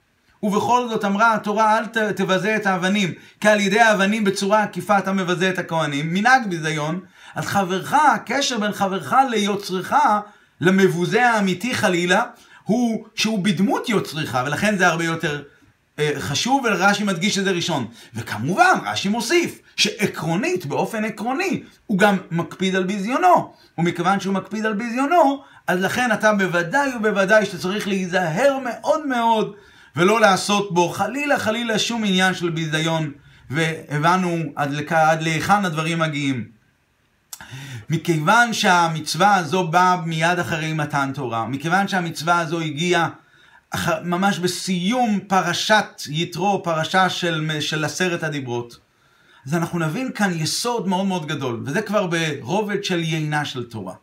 ובכל 0.42 0.88
זאת 0.88 1.04
אמרה 1.04 1.34
התורה 1.34 1.78
אל 1.78 2.12
תבזה 2.12 2.56
את 2.56 2.66
האבנים, 2.66 3.12
כי 3.40 3.48
על 3.48 3.60
ידי 3.60 3.80
האבנים 3.80 4.24
בצורה 4.24 4.62
עקיפה 4.62 4.98
אתה 4.98 5.12
מבזה 5.12 5.50
את 5.50 5.58
הכהנים, 5.58 6.14
מנהג 6.14 6.46
ביזיון, 6.48 7.00
אז 7.34 7.46
חברך, 7.46 7.92
הקשר 7.92 8.58
בין 8.58 8.72
חברך 8.72 9.14
ליוצרך, 9.30 9.94
למבוזה 10.60 11.30
האמיתי 11.30 11.74
חלילה, 11.74 12.24
הוא 12.64 13.04
שהוא 13.14 13.44
בדמות 13.44 13.88
יוצרך, 13.88 14.36
ולכן 14.46 14.76
זה 14.76 14.86
הרבה 14.86 15.04
יותר 15.04 15.42
אה, 15.98 16.12
חשוב, 16.18 16.64
ורש"י 16.64 17.04
מדגיש 17.04 17.38
את 17.38 17.44
זה 17.44 17.50
ראשון. 17.50 17.86
וכמובן, 18.14 18.78
רש"י 18.84 19.08
מוסיף, 19.08 19.58
שעקרונית, 19.76 20.66
באופן 20.66 21.04
עקרוני, 21.04 21.62
הוא 21.86 21.98
גם 21.98 22.16
מקפיד 22.30 22.76
על 22.76 22.84
ביזיונו. 22.84 23.52
ומכיוון 23.78 24.20
שהוא 24.20 24.34
מקפיד 24.34 24.66
על 24.66 24.72
ביזיונו, 24.72 25.42
אז 25.66 25.80
לכן 25.80 26.12
אתה 26.12 26.32
בוודאי 26.32 26.90
ובוודאי 26.96 27.46
שאתה 27.46 27.58
צריך 27.58 27.88
להיזהר 27.88 28.58
מאוד 28.64 29.06
מאוד 29.06 29.54
ולא 29.96 30.20
לעשות 30.20 30.74
בו 30.74 30.88
חלילה 30.88 31.38
חלילה 31.38 31.78
שום 31.78 32.04
עניין 32.04 32.34
של 32.34 32.50
ביזיון, 32.50 33.12
והבנו 33.50 34.38
עד. 34.56 34.72
עד 34.90 35.22
להיכן 35.22 35.64
הדברים 35.64 35.98
מגיעים. 35.98 36.44
מכיוון 37.90 38.52
שהמצווה 38.52 39.34
הזו 39.34 39.68
באה 39.68 39.96
מיד 39.96 40.38
אחרי 40.38 40.72
מתן 40.72 41.10
תורה, 41.14 41.46
מכיוון 41.46 41.88
שהמצווה 41.88 42.38
הזו 42.38 42.60
הגיעה 42.60 43.08
ממש 44.04 44.38
בסיום 44.38 45.20
פרשת 45.26 46.02
יתרו, 46.08 46.62
פרשה 46.62 47.10
של, 47.10 47.50
של 47.60 47.84
עשרת 47.84 48.22
הדיברות, 48.22 48.78
אז 49.46 49.54
אנחנו 49.54 49.78
נבין 49.78 50.12
כאן 50.14 50.30
יסוד 50.34 50.88
מאוד 50.88 51.06
מאוד 51.06 51.26
גדול, 51.26 51.62
וזה 51.66 51.82
כבר 51.82 52.06
ברובד 52.06 52.84
של 52.84 52.98
יינה 52.98 53.44
של 53.44 53.64
תורה. 53.64 53.94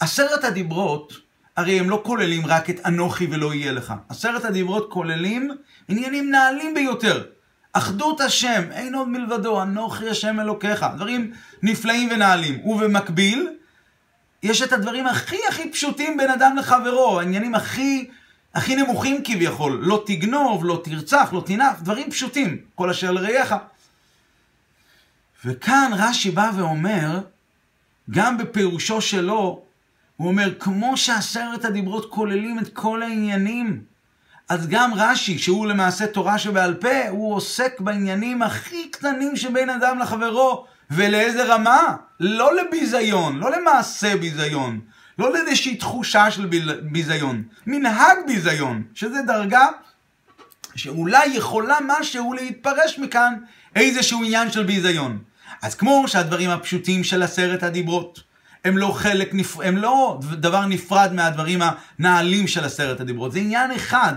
עשרת 0.00 0.44
הדיברות 0.44 1.12
הרי 1.58 1.80
הם 1.80 1.90
לא 1.90 2.00
כוללים 2.04 2.46
רק 2.46 2.70
את 2.70 2.86
אנוכי 2.86 3.26
ולא 3.30 3.54
יהיה 3.54 3.72
לך. 3.72 3.94
עשרת 4.08 4.44
הדיברות 4.44 4.90
כוללים 4.90 5.50
עניינים 5.88 6.30
נעלים 6.30 6.74
ביותר. 6.74 7.24
אחדות 7.72 8.20
השם, 8.20 8.62
אין 8.72 8.94
עוד 8.94 9.08
מלבדו, 9.08 9.62
אנוכי 9.62 10.08
השם 10.08 10.40
אלוקיך. 10.40 10.86
דברים 10.96 11.32
נפלאים 11.62 12.08
ונעלים. 12.12 12.66
ובמקביל, 12.66 13.48
יש 14.42 14.62
את 14.62 14.72
הדברים 14.72 15.06
הכי 15.06 15.36
הכי 15.48 15.70
פשוטים 15.70 16.16
בין 16.16 16.30
אדם 16.30 16.56
לחברו, 16.56 17.20
העניינים 17.20 17.54
הכי, 17.54 18.08
הכי 18.54 18.76
נמוכים 18.76 19.20
כביכול. 19.24 19.78
לא 19.82 20.02
תגנוב, 20.06 20.64
לא 20.64 20.80
תרצח, 20.84 21.32
לא 21.32 21.42
תנף, 21.46 21.80
דברים 21.80 22.10
פשוטים. 22.10 22.58
כל 22.74 22.90
אשר 22.90 23.10
לרעיך. 23.10 23.54
וכאן 25.44 25.90
רש"י 25.96 26.30
בא 26.30 26.50
ואומר, 26.56 27.20
גם 28.10 28.38
בפירושו 28.38 29.00
שלו, 29.00 29.67
הוא 30.18 30.28
אומר, 30.28 30.54
כמו 30.60 30.96
שעשרת 30.96 31.64
הדיברות 31.64 32.10
כוללים 32.10 32.58
את 32.58 32.68
כל 32.72 33.02
העניינים, 33.02 33.82
אז 34.48 34.68
גם 34.68 34.94
רש"י, 34.94 35.38
שהוא 35.38 35.66
למעשה 35.66 36.06
תורה 36.06 36.38
שבעל 36.38 36.74
פה, 36.74 37.08
הוא 37.08 37.34
עוסק 37.34 37.80
בעניינים 37.80 38.42
הכי 38.42 38.88
קטנים 38.90 39.36
שבין 39.36 39.70
אדם 39.70 39.98
לחברו. 39.98 40.66
ולאיזה 40.90 41.44
רמה? 41.44 41.96
לא 42.20 42.56
לביזיון, 42.56 43.38
לא 43.38 43.50
למעשה 43.50 44.16
ביזיון. 44.16 44.80
לא 45.18 45.32
לאיזושהי 45.32 45.76
תחושה 45.76 46.30
של 46.30 46.46
ביזיון, 46.82 47.42
מנהג 47.66 48.16
ביזיון, 48.26 48.82
שזה 48.94 49.22
דרגה 49.26 49.66
שאולי 50.74 51.26
יכולה 51.26 51.78
משהו 51.86 52.32
להתפרש 52.32 52.98
מכאן 52.98 53.34
איזשהו 53.76 54.24
עניין 54.24 54.50
של 54.50 54.62
ביזיון. 54.62 55.18
אז 55.62 55.74
כמו 55.74 56.04
שהדברים 56.08 56.50
הפשוטים 56.50 57.04
של 57.04 57.22
עשרת 57.22 57.62
הדיברות, 57.62 58.27
הם 58.64 58.78
לא 58.78 58.92
חלק, 58.94 59.32
הם 59.64 59.76
לא 59.76 60.20
דבר 60.32 60.66
נפרד 60.66 61.12
מהדברים 61.12 61.60
הנעלים 61.98 62.46
של 62.46 62.64
עשרת 62.64 63.00
הדיברות, 63.00 63.32
זה 63.32 63.38
עניין 63.38 63.70
אחד. 63.72 64.14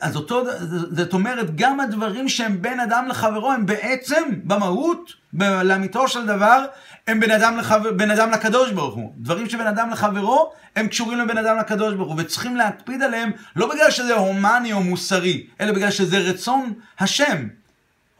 אז 0.00 0.16
אותו, 0.16 0.44
זאת 0.90 1.12
אומרת, 1.12 1.56
גם 1.56 1.80
הדברים 1.80 2.28
שהם 2.28 2.62
בין 2.62 2.80
אדם 2.80 3.08
לחברו, 3.08 3.52
הם 3.52 3.66
בעצם, 3.66 4.22
במהות, 4.44 5.12
לאמיתו 5.64 6.08
של 6.08 6.26
דבר, 6.26 6.64
הם 7.06 7.20
בין 7.20 7.30
אדם, 7.30 7.56
לחבר, 7.56 7.92
בין 7.92 8.10
אדם 8.10 8.30
לקדוש 8.30 8.70
ברוך 8.70 8.94
הוא. 8.94 9.12
דברים 9.16 9.50
שבין 9.50 9.66
אדם 9.66 9.90
לחברו, 9.90 10.52
הם 10.76 10.88
קשורים 10.88 11.18
לבין 11.18 11.38
אדם 11.38 11.58
לקדוש 11.58 11.94
ברוך 11.94 12.12
הוא, 12.12 12.20
וצריכים 12.20 12.56
להקפיד 12.56 13.02
עליהם, 13.02 13.30
לא 13.56 13.74
בגלל 13.74 13.90
שזה 13.90 14.14
הומני 14.14 14.72
או 14.72 14.82
מוסרי, 14.82 15.46
אלא 15.60 15.72
בגלל 15.72 15.90
שזה 15.90 16.18
רצון 16.18 16.72
השם. 16.98 17.48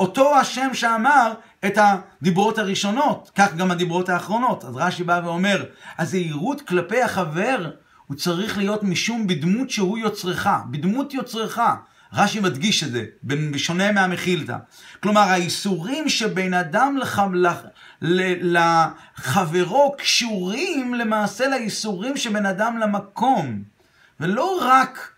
אותו 0.00 0.36
השם 0.36 0.74
שאמר 0.74 1.32
את 1.66 1.78
הדיברות 1.78 2.58
הראשונות, 2.58 3.30
כך 3.36 3.54
גם 3.54 3.70
הדיברות 3.70 4.08
האחרונות. 4.08 4.64
אז 4.64 4.76
רש"י 4.76 5.04
בא 5.04 5.20
ואומר, 5.24 5.64
הזהירות 5.98 6.60
כלפי 6.60 7.02
החבר 7.02 7.70
הוא 8.06 8.16
צריך 8.16 8.58
להיות 8.58 8.82
משום 8.82 9.26
בדמות 9.26 9.70
שהוא 9.70 9.98
יוצרך, 9.98 10.48
בדמות 10.70 11.14
יוצרך. 11.14 11.58
רש"י 12.12 12.40
מדגיש 12.40 12.84
את 12.84 12.92
זה, 12.92 13.04
בשונה 13.22 13.92
מהמחילתא. 13.92 14.56
כלומר, 15.02 15.20
האיסורים 15.20 16.08
שבין 16.08 16.54
אדם 16.54 16.96
לח... 17.34 17.62
לחברו 18.42 19.94
קשורים 19.98 20.94
למעשה 20.94 21.48
לאיסורים 21.48 22.16
שבין 22.16 22.46
אדם 22.46 22.78
למקום. 22.78 23.62
ולא 24.20 24.58
רק 24.62 25.10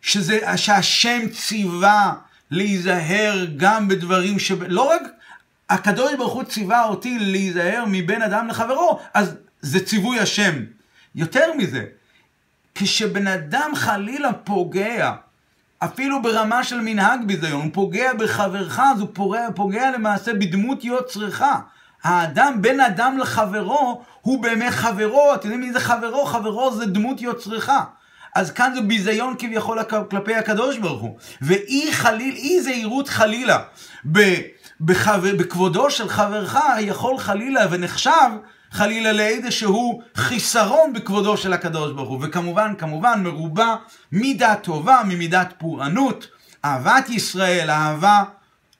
שזה, 0.00 0.38
שהשם 0.56 1.20
ציווה 1.32 2.14
להיזהר 2.50 3.46
גם 3.56 3.88
בדברים 3.88 4.38
ש... 4.38 4.52
לא 4.68 4.82
רק 4.82 5.02
הקדוש 5.72 6.14
ברוך 6.14 6.32
הוא 6.32 6.42
ציווה 6.42 6.84
אותי 6.84 7.18
להיזהר 7.18 7.84
מבין 7.86 8.22
אדם 8.22 8.48
לחברו, 8.48 8.98
אז 9.14 9.36
זה 9.60 9.86
ציווי 9.86 10.20
השם. 10.20 10.52
יותר 11.14 11.54
מזה, 11.58 11.84
כשבן 12.74 13.26
אדם 13.26 13.70
חלילה 13.74 14.32
פוגע, 14.32 15.12
אפילו 15.78 16.22
ברמה 16.22 16.64
של 16.64 16.80
מנהג 16.80 17.24
ביזיון, 17.26 17.62
הוא 17.62 17.70
פוגע 17.72 18.14
בחברך, 18.14 18.78
אז 18.78 19.00
הוא 19.00 19.08
פוגע, 19.12 19.48
פוגע 19.54 19.90
למעשה 19.90 20.32
בדמות 20.34 20.84
יוצרך. 20.84 21.42
האדם, 22.02 22.62
בין 22.62 22.80
אדם 22.80 23.18
לחברו, 23.18 24.02
הוא 24.20 24.42
באמת 24.42 24.72
חברו. 24.72 25.34
אתם 25.34 25.48
יודעים 25.48 25.60
מי 25.60 25.72
זה 25.72 25.80
חברו? 25.80 26.26
חברו 26.26 26.74
זה 26.74 26.86
דמות 26.86 27.20
יוצרך. 27.20 27.70
אז 28.34 28.50
כאן 28.50 28.72
זה 28.74 28.80
ביזיון 28.80 29.34
כביכול 29.38 29.78
כלפי 30.10 30.34
הקדוש 30.34 30.78
ברוך 30.78 31.02
הוא. 31.02 31.16
ואי 31.42 31.92
חליל, 31.92 32.34
אי 32.34 32.62
זהירות 32.62 33.08
חלילה 33.08 33.58
בחבר, 34.80 35.36
בכבודו 35.36 35.90
של 35.90 36.08
חברך 36.08 36.58
יכול 36.80 37.18
חלילה 37.18 37.66
ונחשב 37.70 38.30
חלילה 38.70 39.12
לאיזשהו 39.12 40.02
חיסרון 40.14 40.92
בכבודו 40.92 41.36
של 41.36 41.52
הקדוש 41.52 41.92
ברוך 41.92 42.08
הוא. 42.08 42.18
וכמובן, 42.22 42.74
כמובן, 42.78 43.22
מרובה 43.22 43.76
מידה 44.12 44.54
טובה 44.54 45.02
ממידת 45.08 45.52
פורענות, 45.58 46.26
אהבת 46.64 47.10
ישראל, 47.10 47.70
אהבה 47.70 48.22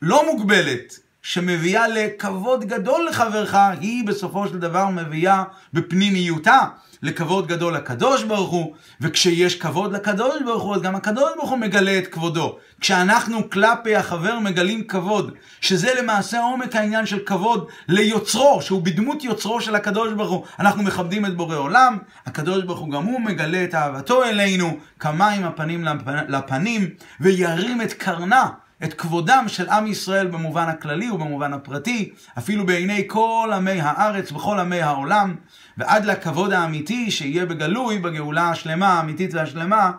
לא 0.02 0.26
מוגבלת, 0.32 0.98
שמביאה 1.22 1.88
לכבוד 1.88 2.64
גדול 2.64 3.06
לחברך, 3.08 3.54
היא 3.80 4.06
בסופו 4.06 4.48
של 4.48 4.58
דבר 4.58 4.88
מביאה 4.88 5.42
בפנימיותה 5.72 6.60
לכבוד 7.02 7.46
גדול 7.46 7.74
לקדוש 7.74 8.22
ברוך 8.24 8.50
הוא, 8.50 8.74
וכשיש 9.00 9.58
כבוד 9.58 9.92
לקדוש 9.92 10.42
ברוך 10.44 10.62
הוא, 10.62 10.74
אז 10.74 10.82
גם 10.82 10.96
הקדוש 10.96 11.30
ברוך 11.36 11.50
הוא 11.50 11.58
מגלה 11.58 11.98
את 11.98 12.06
כבודו. 12.06 12.58
כשאנחנו 12.80 13.50
כלפי 13.50 13.96
החבר 13.96 14.38
מגלים 14.38 14.84
כבוד, 14.84 15.34
שזה 15.60 15.94
למעשה 16.02 16.40
עומק 16.40 16.76
העניין 16.76 17.06
של 17.06 17.18
כבוד 17.26 17.68
ליוצרו, 17.88 18.62
שהוא 18.62 18.82
בדמות 18.82 19.24
יוצרו 19.24 19.60
של 19.60 19.74
הקדוש 19.74 20.12
ברוך 20.12 20.30
הוא, 20.30 20.44
אנחנו 20.58 20.82
מכבדים 20.82 21.26
את 21.26 21.36
בורא 21.36 21.56
עולם, 21.56 21.98
הקדוש 22.26 22.64
ברוך 22.64 22.78
הוא 22.78 22.90
גם 22.90 23.04
הוא 23.04 23.20
מגלה 23.20 23.64
את 23.64 23.74
אהבתו 23.74 24.24
אלינו, 24.24 24.76
כמים 25.00 25.44
הפנים 25.44 25.84
לפנים, 26.28 26.90
וירים 27.20 27.82
את 27.82 27.92
קרנה. 27.92 28.48
את 28.84 28.94
כבודם 28.94 29.44
של 29.46 29.68
עם 29.70 29.86
ישראל 29.86 30.26
במובן 30.26 30.68
הכללי 30.68 31.10
ובמובן 31.10 31.52
הפרטי, 31.52 32.12
אפילו 32.38 32.66
בעיני 32.66 33.04
כל 33.06 33.50
עמי 33.54 33.80
הארץ 33.80 34.32
וכל 34.32 34.58
עמי 34.58 34.82
העולם, 34.82 35.34
ועד 35.76 36.04
לכבוד 36.04 36.52
האמיתי 36.52 37.10
שיהיה 37.10 37.46
בגלוי 37.46 37.98
בגאולה 37.98 38.50
השלמה, 38.50 38.88
האמיתית 38.88 39.34
והשלמה, 39.34 39.92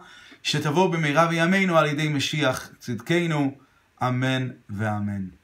שתבוא 0.43 0.93
במהרה 0.93 1.27
בימינו 1.27 1.77
על 1.77 1.85
ידי 1.85 2.07
משיח 2.07 2.69
צדקנו, 2.79 3.57
אמן 4.01 4.47
ואמן. 4.69 5.42